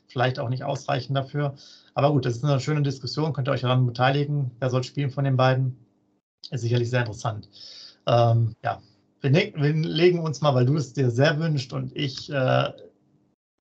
vielleicht 0.07 0.39
auch 0.39 0.49
nicht 0.49 0.63
ausreichen 0.63 1.13
dafür. 1.13 1.55
Aber 1.93 2.11
gut, 2.11 2.25
das 2.25 2.37
ist 2.37 2.43
eine 2.43 2.59
schöne 2.59 2.81
Diskussion, 2.81 3.33
könnt 3.33 3.47
ihr 3.47 3.51
euch 3.51 3.61
daran 3.61 3.85
beteiligen. 3.85 4.51
Wer 4.59 4.69
soll 4.69 4.83
spielen 4.83 5.11
von 5.11 5.23
den 5.23 5.37
beiden? 5.37 5.77
Ist 6.51 6.61
sicherlich 6.61 6.89
sehr 6.89 7.01
interessant. 7.01 7.49
Ähm, 8.07 8.55
ja, 8.63 8.81
wir, 9.21 9.29
ne 9.29 9.53
wir, 9.55 9.73
legen 9.73 10.19
uns 10.19 10.41
mal, 10.41 10.55
weil 10.55 10.65
du 10.65 10.75
es 10.75 10.93
dir 10.93 11.11
sehr 11.11 11.39
wünscht 11.39 11.73
und 11.73 11.95
ich, 11.95 12.31
äh, 12.31 12.71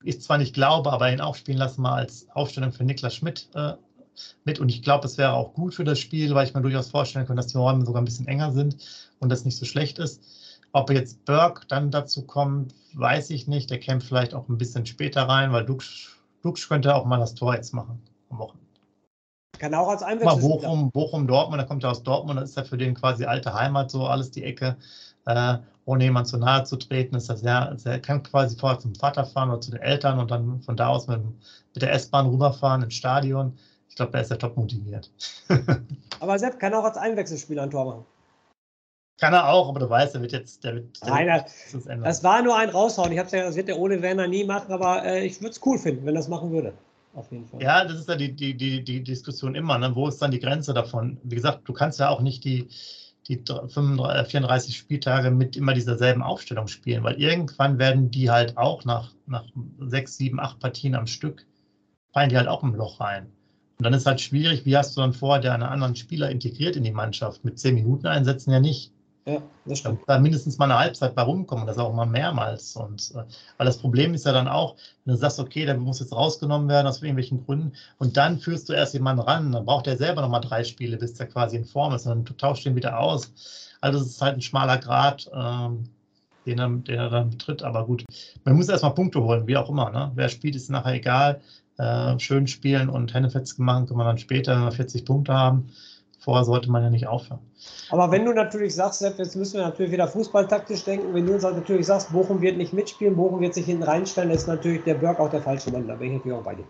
ich 0.03 0.21
zwar 0.21 0.37
nicht 0.37 0.53
glaube, 0.53 0.91
aber 0.91 1.11
ihn 1.11 1.21
auch 1.21 1.35
spielen 1.35 1.57
lassen, 1.57 1.81
mal 1.81 1.95
als 1.95 2.27
Aufstellung 2.29 2.71
für 2.71 2.83
Niklas 2.83 3.15
Schmidt 3.15 3.49
äh, 3.53 3.73
mit. 4.45 4.59
Und 4.59 4.69
ich 4.69 4.81
glaube, 4.81 5.05
es 5.05 5.17
wäre 5.17 5.33
auch 5.33 5.53
gut 5.53 5.73
für 5.73 5.83
das 5.83 5.99
Spiel, 5.99 6.33
weil 6.33 6.47
ich 6.47 6.53
mir 6.53 6.61
durchaus 6.61 6.89
vorstellen 6.89 7.25
kann, 7.25 7.37
dass 7.37 7.47
die 7.47 7.57
Räume 7.57 7.85
sogar 7.85 8.01
ein 8.01 8.05
bisschen 8.05 8.27
enger 8.27 8.51
sind 8.51 8.77
und 9.19 9.29
das 9.29 9.45
nicht 9.45 9.57
so 9.57 9.65
schlecht 9.65 9.99
ist. 9.99 10.21
Ob 10.71 10.91
jetzt 10.91 11.25
Burke 11.25 11.65
dann 11.67 11.89
dazu 11.89 12.23
kommt, 12.23 12.75
weiß 12.93 13.31
ich 13.31 13.47
nicht. 13.47 13.69
Der 13.69 13.79
kämpft 13.79 14.07
vielleicht 14.07 14.33
auch 14.33 14.47
ein 14.49 14.57
bisschen 14.57 14.85
später 14.85 15.23
rein, 15.23 15.51
weil 15.51 15.65
Dux, 15.65 16.09
Dux 16.43 16.67
könnte 16.67 16.93
auch 16.93 17.05
mal 17.05 17.19
das 17.19 17.33
Tor 17.33 17.55
jetzt 17.55 17.73
machen 17.73 18.01
am 18.29 18.37
Wochenende. 18.37 18.68
Kann 19.57 19.73
auch 19.73 19.89
als 19.89 20.03
Einwechsel. 20.03 20.39
Bochum, 20.39 20.89
Bochum, 20.91 21.27
Dortmund, 21.27 21.61
da 21.61 21.65
kommt 21.65 21.83
er 21.83 21.91
aus 21.91 22.03
Dortmund, 22.03 22.39
das 22.39 22.51
ist 22.51 22.57
ja 22.57 22.63
für 22.63 22.77
den 22.77 22.93
quasi 22.93 23.25
alte 23.25 23.53
Heimat, 23.53 23.91
so 23.91 24.05
alles 24.05 24.31
die 24.31 24.43
Ecke. 24.43 24.77
Äh, 25.25 25.57
ohne 25.85 26.03
jemand 26.03 26.27
zu 26.27 26.37
nahe 26.37 26.63
zu 26.63 26.77
treten, 26.77 27.15
ist 27.15 27.29
das 27.29 27.41
sehr, 27.41 27.73
sehr, 27.75 27.99
kann 27.99 28.23
quasi 28.23 28.55
vorher 28.57 28.79
zum 28.79 28.95
Vater 28.95 29.25
fahren 29.25 29.49
oder 29.49 29.59
zu 29.59 29.71
den 29.71 29.81
Eltern 29.81 30.19
und 30.19 30.31
dann 30.31 30.61
von 30.61 30.77
da 30.77 30.87
aus 30.87 31.07
mit, 31.07 31.19
mit 31.73 31.81
der 31.81 31.91
S-Bahn 31.93 32.27
rüberfahren 32.27 32.83
ins 32.83 32.93
Stadion. 32.93 33.57
Ich 33.89 33.95
glaube, 33.95 34.11
da 34.11 34.19
ist 34.19 34.31
er 34.31 34.37
top 34.37 34.55
motiviert. 34.55 35.11
aber 36.19 36.39
Sepp 36.39 36.59
kann 36.59 36.73
auch 36.73 36.83
als 36.83 36.97
Einwechselspieler 36.97 37.63
ein 37.63 37.71
Tor 37.71 37.85
machen. 37.85 38.05
Kann 39.19 39.33
er 39.33 39.49
auch, 39.49 39.67
aber 39.67 39.79
du 39.79 39.89
weißt, 39.89 40.13
der 40.13 40.21
wird 40.21 40.31
jetzt. 40.31 40.63
Der 40.63 40.75
wird, 40.75 41.03
der 41.03 41.09
Nein, 41.09 41.27
das, 41.27 41.87
das, 42.03 42.23
war 42.23 42.41
nur 42.41 42.55
ein 42.55 42.69
Raushauen. 42.69 43.11
Ich 43.11 43.19
habe 43.19 43.35
ja, 43.35 43.43
das 43.43 43.55
wird 43.55 43.67
der 43.67 43.77
Ole 43.77 44.01
Werner 44.01 44.27
nie 44.27 44.45
machen, 44.45 44.71
aber 44.71 45.03
äh, 45.03 45.25
ich 45.25 45.41
würde 45.41 45.51
es 45.51 45.65
cool 45.65 45.77
finden, 45.77 46.05
wenn 46.05 46.15
das 46.15 46.29
machen 46.29 46.51
würde 46.51 46.73
auf 47.13 47.31
jeden 47.31 47.47
Fall. 47.47 47.61
Ja, 47.61 47.83
das 47.85 47.99
ist 47.99 48.09
ja 48.09 48.15
die, 48.15 48.33
die, 48.33 48.55
die, 48.55 48.83
die 48.83 49.03
Diskussion 49.03 49.55
immer. 49.55 49.77
Ne? 49.77 49.95
Wo 49.95 50.07
ist 50.07 50.21
dann 50.21 50.31
die 50.31 50.39
Grenze 50.39 50.73
davon? 50.73 51.17
Wie 51.23 51.35
gesagt, 51.35 51.67
du 51.67 51.73
kannst 51.73 51.99
ja 51.99 52.09
auch 52.09 52.21
nicht 52.21 52.43
die, 52.43 52.67
die 53.27 53.37
35, 53.37 54.31
34 54.31 54.73
äh, 54.73 54.77
Spieltage 54.77 55.31
mit 55.31 55.57
immer 55.57 55.73
dieser 55.73 56.25
Aufstellung 56.25 56.67
spielen, 56.67 57.03
weil 57.03 57.15
irgendwann 57.15 57.77
werden 57.79 58.11
die 58.11 58.29
halt 58.29 58.57
auch 58.57 58.85
nach, 58.85 59.11
nach 59.25 59.45
sechs, 59.79 60.17
sieben, 60.17 60.39
acht 60.39 60.59
Partien 60.59 60.95
am 60.95 61.07
Stück, 61.07 61.45
fallen 62.11 62.29
die 62.29 62.37
halt 62.37 62.47
auch 62.47 62.63
im 62.63 62.75
Loch 62.75 62.99
rein. 62.99 63.27
Und 63.77 63.85
dann 63.85 63.93
ist 63.93 64.05
halt 64.05 64.19
schwierig, 64.19 64.65
wie 64.65 64.75
hast 64.75 64.97
du 64.97 65.01
dann 65.01 65.13
vorher 65.13 65.41
der 65.41 65.53
einen 65.53 65.63
anderen 65.63 65.95
Spieler 65.95 66.29
integriert 66.29 66.75
in 66.75 66.83
die 66.83 66.91
Mannschaft? 66.91 67.45
Mit 67.45 67.59
zehn 67.59 67.75
Minuten 67.75 68.07
einsetzen 68.07 68.51
ja 68.51 68.59
nicht. 68.59 68.91
Ja, 69.29 69.43
das 69.65 69.79
stimmt. 69.79 70.01
Da 70.07 70.17
mindestens 70.17 70.57
mal 70.57 70.65
eine 70.65 70.79
Halbzeit 70.79 71.13
bei 71.13 71.21
rumkommen, 71.21 71.67
das 71.67 71.77
auch 71.77 71.93
mal 71.93 72.07
mehrmals. 72.07 72.75
Und 72.75 73.11
äh, 73.11 73.23
weil 73.57 73.67
das 73.67 73.77
Problem 73.77 74.15
ist 74.15 74.25
ja 74.25 74.31
dann 74.31 74.47
auch, 74.47 74.75
wenn 75.05 75.13
du 75.13 75.19
sagst, 75.19 75.39
okay, 75.39 75.65
der 75.65 75.77
muss 75.77 75.99
jetzt 75.99 76.13
rausgenommen 76.13 76.67
werden 76.67 76.87
aus 76.87 77.01
irgendwelchen 77.01 77.45
Gründen 77.45 77.73
und 77.99 78.17
dann 78.17 78.39
führst 78.39 78.69
du 78.69 78.73
erst 78.73 78.95
jemanden 78.95 79.21
ran, 79.21 79.51
dann 79.51 79.65
braucht 79.65 79.85
er 79.85 79.97
selber 79.97 80.21
nochmal 80.21 80.41
drei 80.41 80.63
Spiele, 80.63 80.97
bis 80.97 81.13
der 81.13 81.27
quasi 81.27 81.57
in 81.57 81.65
Form 81.65 81.93
ist 81.93 82.07
und 82.07 82.27
dann 82.27 82.37
tauscht 82.37 82.65
ihn 82.65 82.75
wieder 82.75 82.99
aus. 82.99 83.31
Also 83.81 83.99
es 83.99 84.07
ist 84.07 84.21
halt 84.21 84.35
ein 84.35 84.41
schmaler 84.41 84.79
Grad, 84.79 85.29
ähm, 85.31 85.89
den, 86.47 86.57
er, 86.57 86.69
den 86.69 86.97
er 86.97 87.09
dann 87.11 87.29
betritt. 87.29 87.61
Aber 87.61 87.85
gut, 87.85 88.05
man 88.45 88.55
muss 88.55 88.69
erstmal 88.69 88.95
Punkte 88.95 89.21
holen, 89.21 89.45
wie 89.45 89.57
auch 89.57 89.69
immer. 89.69 89.91
Ne? 89.91 90.11
Wer 90.15 90.29
spielt, 90.29 90.55
ist 90.55 90.71
nachher 90.71 90.95
egal. 90.95 91.41
Äh, 91.77 92.17
schön 92.19 92.47
spielen 92.47 92.89
und 92.89 93.13
Hennefetzen 93.13 93.63
machen 93.63 93.85
kann 93.85 93.97
man 93.97 94.07
dann 94.07 94.17
später, 94.17 94.55
wenn 94.55 94.63
wir 94.63 94.71
40 94.71 95.05
Punkte 95.05 95.33
haben 95.33 95.69
vorher 96.19 96.43
sollte 96.43 96.69
man 96.69 96.83
ja 96.83 96.89
nicht 96.89 97.07
aufhören. 97.07 97.39
Aber 97.89 98.11
wenn 98.11 98.25
du 98.25 98.33
natürlich 98.33 98.75
sagst, 98.75 99.01
jetzt 99.01 99.35
müssen 99.35 99.57
wir 99.57 99.65
natürlich 99.65 99.91
wieder 99.91 100.07
fußballtaktisch 100.07 100.83
denken, 100.83 101.13
wenn 101.13 101.25
du 101.25 101.33
uns 101.33 101.43
natürlich 101.43 101.87
sagst, 101.87 102.11
Bochum 102.11 102.41
wird 102.41 102.57
nicht 102.57 102.73
mitspielen, 102.73 103.15
Bochum 103.15 103.41
wird 103.41 103.53
sich 103.53 103.65
hinten 103.65 103.83
reinstellen, 103.83 104.29
ist 104.31 104.47
natürlich 104.47 104.83
der 104.83 104.95
Berg 104.95 105.19
auch 105.19 105.29
der 105.29 105.41
falsche 105.41 105.71
Mann. 105.71 105.87
Da 105.87 105.95
bin 105.95 106.09
ich 106.09 106.17
natürlich 106.17 106.37
auch 106.37 106.43
bei 106.43 106.55
dir. 106.55 106.65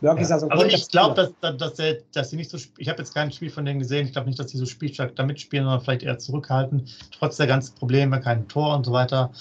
Ja. 0.00 0.12
also 0.12 0.50
Aber 0.50 0.66
ich 0.66 0.88
glaube, 0.88 1.14
dass, 1.14 1.32
dass, 1.40 1.74
dass, 1.74 1.96
dass 2.12 2.30
sie 2.30 2.36
nicht 2.36 2.50
so, 2.50 2.58
ich 2.76 2.88
habe 2.88 2.98
jetzt 2.98 3.14
kein 3.14 3.32
Spiel 3.32 3.50
von 3.50 3.64
denen 3.64 3.80
gesehen, 3.80 4.06
ich 4.06 4.12
glaube 4.12 4.28
nicht, 4.28 4.38
dass 4.38 4.46
die 4.46 4.56
so 4.56 4.66
spielstark 4.66 5.16
da 5.16 5.24
mitspielen, 5.24 5.64
sondern 5.64 5.80
vielleicht 5.80 6.02
eher 6.02 6.18
zurückhalten, 6.18 6.88
trotz 7.10 7.36
der 7.36 7.46
ganzen 7.46 7.74
Probleme, 7.74 8.20
kein 8.20 8.46
Tor 8.48 8.76
und 8.76 8.86
so 8.86 8.92
weiter. 8.92 9.32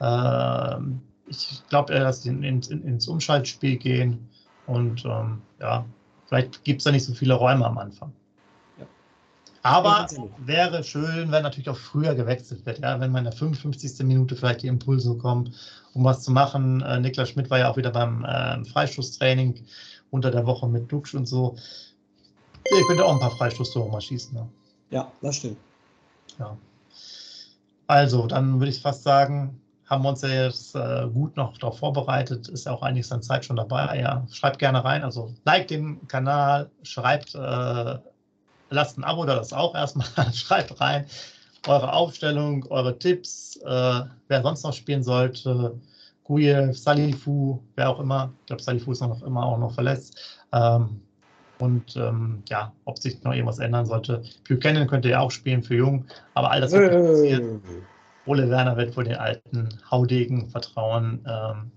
Ähm, 0.00 1.02
ich 1.26 1.62
glaube 1.68 1.92
eher, 1.92 2.04
dass 2.04 2.22
sie 2.22 2.30
in, 2.30 2.42
in, 2.42 2.62
ins 2.62 3.08
Umschaltspiel 3.08 3.76
gehen 3.76 4.28
und 4.66 5.04
ähm, 5.04 5.42
ja, 5.60 5.84
vielleicht 6.26 6.64
gibt 6.64 6.80
es 6.80 6.84
da 6.84 6.92
nicht 6.92 7.04
so 7.04 7.12
viele 7.12 7.34
Räume 7.34 7.66
am 7.66 7.76
Anfang. 7.78 8.12
Aber 9.66 10.06
wäre 10.38 10.84
schön, 10.84 11.32
wenn 11.32 11.42
natürlich 11.42 11.68
auch 11.68 11.76
früher 11.76 12.14
gewechselt 12.14 12.64
wird. 12.66 12.78
Ja? 12.78 13.00
Wenn 13.00 13.10
man 13.10 13.24
in 13.24 13.30
der 13.30 13.38
55. 13.38 14.06
Minute 14.06 14.36
vielleicht 14.36 14.62
die 14.62 14.68
Impulse 14.68 15.16
kommen, 15.16 15.52
um 15.92 16.04
was 16.04 16.22
zu 16.22 16.30
machen. 16.30 16.82
Äh, 16.82 17.00
Niklas 17.00 17.30
Schmidt 17.30 17.50
war 17.50 17.58
ja 17.58 17.70
auch 17.70 17.76
wieder 17.76 17.90
beim 17.90 18.24
äh, 18.24 18.64
Freischusstraining 18.64 19.64
unter 20.10 20.30
der 20.30 20.46
Woche 20.46 20.68
mit 20.68 20.90
Duxch 20.92 21.14
und 21.14 21.26
so. 21.26 21.56
Ihr 22.72 22.86
könnt 22.86 23.00
auch 23.00 23.12
ein 23.12 23.18
paar 23.18 23.32
Freistoßtore 23.32 23.90
mal 23.90 24.00
schießen. 24.00 24.34
Ne? 24.34 24.46
Ja, 24.90 25.10
das 25.20 25.36
stimmt. 25.36 25.58
Ja. 26.38 26.56
Also, 27.88 28.28
dann 28.28 28.60
würde 28.60 28.70
ich 28.70 28.80
fast 28.80 29.02
sagen, 29.02 29.60
haben 29.86 30.04
wir 30.04 30.10
uns 30.10 30.22
ja 30.22 30.44
jetzt 30.44 30.76
äh, 30.76 31.08
gut 31.12 31.36
noch 31.36 31.58
darauf 31.58 31.80
vorbereitet. 31.80 32.48
Ist 32.48 32.66
ja 32.66 32.72
auch 32.72 32.82
einiges 32.82 33.10
an 33.10 33.22
Zeit 33.22 33.44
schon 33.44 33.56
dabei. 33.56 33.98
Ja, 34.00 34.26
schreibt 34.30 34.60
gerne 34.60 34.84
rein. 34.84 35.02
Also, 35.02 35.34
like 35.44 35.66
den 35.66 36.06
Kanal, 36.06 36.70
schreibt 36.84 37.34
äh, 37.34 37.98
lasst 38.70 38.98
ein 38.98 39.04
Abo 39.04 39.24
da, 39.24 39.36
das 39.36 39.52
auch 39.52 39.74
erstmal. 39.74 40.06
Schreibt 40.34 40.80
rein 40.80 41.06
eure 41.68 41.92
Aufstellung, 41.92 42.64
eure 42.70 42.98
Tipps, 42.98 43.56
äh, 43.64 44.00
wer 44.28 44.42
sonst 44.42 44.62
noch 44.64 44.72
spielen 44.72 45.02
sollte. 45.02 45.78
Guyev, 46.24 46.76
Salifu, 46.76 47.60
wer 47.76 47.90
auch 47.90 48.00
immer. 48.00 48.32
Ich 48.40 48.46
glaube, 48.46 48.62
Salifu 48.62 48.92
ist 48.92 49.00
noch 49.00 49.22
immer 49.22 49.44
auch 49.44 49.58
noch 49.58 49.74
verletzt. 49.74 50.40
Ähm, 50.52 51.00
und 51.58 51.96
ähm, 51.96 52.42
ja, 52.48 52.72
ob 52.84 52.98
sich 52.98 53.22
noch 53.22 53.32
irgendwas 53.32 53.58
ändern 53.58 53.86
sollte. 53.86 54.22
Buchanan 54.46 54.86
könnte 54.86 55.08
ja 55.08 55.20
auch 55.20 55.30
spielen 55.30 55.62
für 55.62 55.76
Jung, 55.76 56.04
aber 56.34 56.50
all 56.50 56.60
das 56.60 56.72
wird 56.72 56.92
passieren. 56.92 57.62
Ole 58.26 58.50
Werner 58.50 58.76
wird 58.76 58.96
wohl 58.96 59.04
den 59.04 59.14
alten 59.14 59.68
Haudegen 59.90 60.50
vertrauen, 60.50 61.24
ähm, 61.26 61.70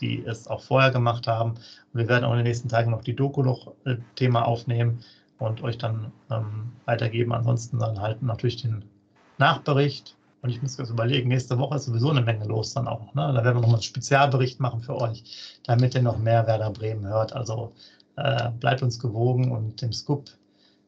die 0.00 0.22
es 0.26 0.48
auch 0.48 0.60
vorher 0.60 0.90
gemacht 0.90 1.26
haben. 1.28 1.54
wir 1.92 2.08
werden 2.08 2.24
auch 2.24 2.32
in 2.32 2.38
den 2.38 2.46
nächsten 2.46 2.68
Tagen 2.68 2.90
noch 2.90 3.02
die 3.02 3.14
Doku 3.14 3.42
noch 3.42 3.72
äh, 3.84 3.96
Thema 4.16 4.42
aufnehmen 4.42 5.02
und 5.42 5.62
euch 5.62 5.78
dann 5.78 6.12
ähm, 6.30 6.72
weitergeben. 6.84 7.32
Ansonsten 7.32 7.78
dann 7.78 8.00
halt 8.00 8.22
natürlich 8.22 8.62
den 8.62 8.84
Nachbericht. 9.38 10.16
Und 10.42 10.50
ich 10.50 10.60
muss 10.60 10.76
jetzt 10.76 10.90
überlegen, 10.90 11.28
nächste 11.28 11.58
Woche 11.58 11.76
ist 11.76 11.84
sowieso 11.84 12.10
eine 12.10 12.22
Menge 12.22 12.46
los 12.46 12.74
dann 12.74 12.88
auch. 12.88 13.14
Ne? 13.14 13.32
Da 13.32 13.44
werden 13.44 13.56
wir 13.56 13.60
nochmal 13.60 13.74
einen 13.74 13.82
Spezialbericht 13.82 14.58
machen 14.58 14.80
für 14.80 14.96
euch, 14.96 15.22
damit 15.64 15.94
ihr 15.94 16.02
noch 16.02 16.18
mehr 16.18 16.46
Werder 16.46 16.70
Bremen 16.70 17.06
hört. 17.06 17.32
Also 17.32 17.72
äh, 18.16 18.50
bleibt 18.50 18.82
uns 18.82 18.98
gewogen 18.98 19.52
und 19.52 19.80
dem 19.80 19.92
Scoop 19.92 20.30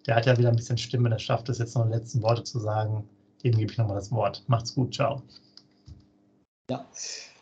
der 0.07 0.17
hat 0.17 0.27
ja 0.27 0.37
wieder 0.37 0.51
ein 0.51 0.57
bisschen 0.57 0.79
Stimme, 0.79 1.09
der 1.09 1.19
schafft 1.19 1.49
es 1.49 1.59
jetzt 1.59 1.75
noch 1.75 1.87
die 1.87 1.93
letzten 1.93 2.23
Worte 2.23 2.45
zu 2.45 2.59
sagen. 2.59 3.09
Dem 3.43 3.57
gebe 3.57 3.73
ich 3.73 3.79
nochmal 3.79 3.97
das 3.97 4.11
Wort. 4.11 4.43
Macht's 4.47 4.75
gut, 4.75 4.95
ciao. 4.95 5.23
Ja. 6.71 6.87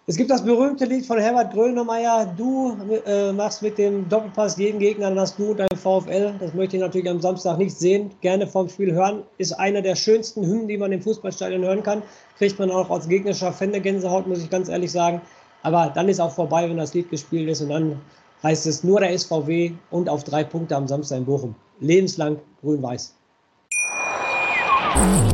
Es 0.09 0.17
gibt 0.17 0.33
das 0.33 0.45
berühmte 0.45 0.85
Lied 0.85 1.07
von 1.07 1.17
Herbert 1.19 1.53
Grönemeyer. 1.53 2.35
Du 2.37 2.77
äh, 3.07 3.31
machst 3.33 3.63
mit 3.63 3.79
dem 3.79 4.09
Doppelpass 4.09 4.57
jeden 4.57 4.81
Gegner 4.81 5.13
das 5.13 5.37
du 5.37 5.55
dein 5.55 5.69
VfL. 5.77 6.35
Das 6.41 6.55
möchte 6.55 6.77
ich 6.77 6.83
natürlich 6.83 7.09
am 7.09 7.21
Samstag 7.21 7.59
nicht 7.59 7.79
sehen. 7.79 8.11
Gerne 8.21 8.49
vom 8.49 8.69
Spiel 8.69 8.93
hören. 8.93 9.23
Ist 9.39 9.53
einer 9.53 9.81
der 9.81 9.95
schönsten 9.95 10.45
Hymnen, 10.45 10.67
die 10.67 10.77
man 10.77 10.91
im 10.91 11.01
Fußballstadion 11.01 11.63
hören 11.63 11.85
kann. 11.85 12.03
Kriegt 12.37 12.59
man 12.59 12.73
auch 12.73 12.91
als 12.91 13.09
gegnerischer 13.09 13.53
Fan 13.53 13.69
eine 13.69 13.81
Gänsehaut, 13.81 14.27
muss 14.27 14.43
ich 14.43 14.51
ganz 14.51 14.69
ehrlich 14.69 14.91
sagen. 14.91 15.21
Aber 15.63 15.93
dann 15.95 16.09
ist 16.09 16.19
auch 16.19 16.33
vorbei, 16.33 16.69
wenn 16.69 16.79
das 16.79 16.95
Lied 16.95 17.09
gespielt 17.09 17.49
ist. 17.49 17.61
Und 17.63 17.69
dann 17.69 18.01
heißt 18.43 18.67
es 18.67 18.83
nur 18.83 18.99
der 18.99 19.17
SVW 19.17 19.71
und 19.93 20.09
auf 20.09 20.25
drei 20.25 20.43
Punkte 20.43 20.75
am 20.75 20.89
Samstag 20.89 21.19
in 21.19 21.27
Bochum. 21.27 21.55
Lebenslang 21.79 22.41
grün-weiß. 22.61 23.15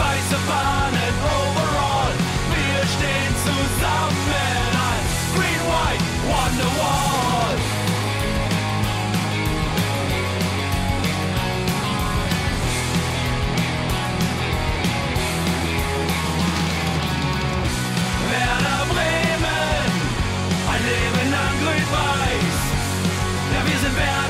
grün-weiße 0.00 0.38
Fahnen 0.48 1.14
overall. 1.36 2.14
Wir 2.54 2.80
stehen 2.94 3.34
zusammen 3.44 4.72
als 4.88 5.12
Green-White 5.34 6.04
Wonderwall. 6.26 7.56
Werder 18.30 18.84
Bremen, 18.92 19.90
ein 20.72 20.82
Leben 20.84 21.30
lang 21.30 21.54
grün-weiß. 21.62 22.58
Ja, 23.52 23.60
wir 23.66 23.78
sind 23.78 23.96
Werder 23.96 24.29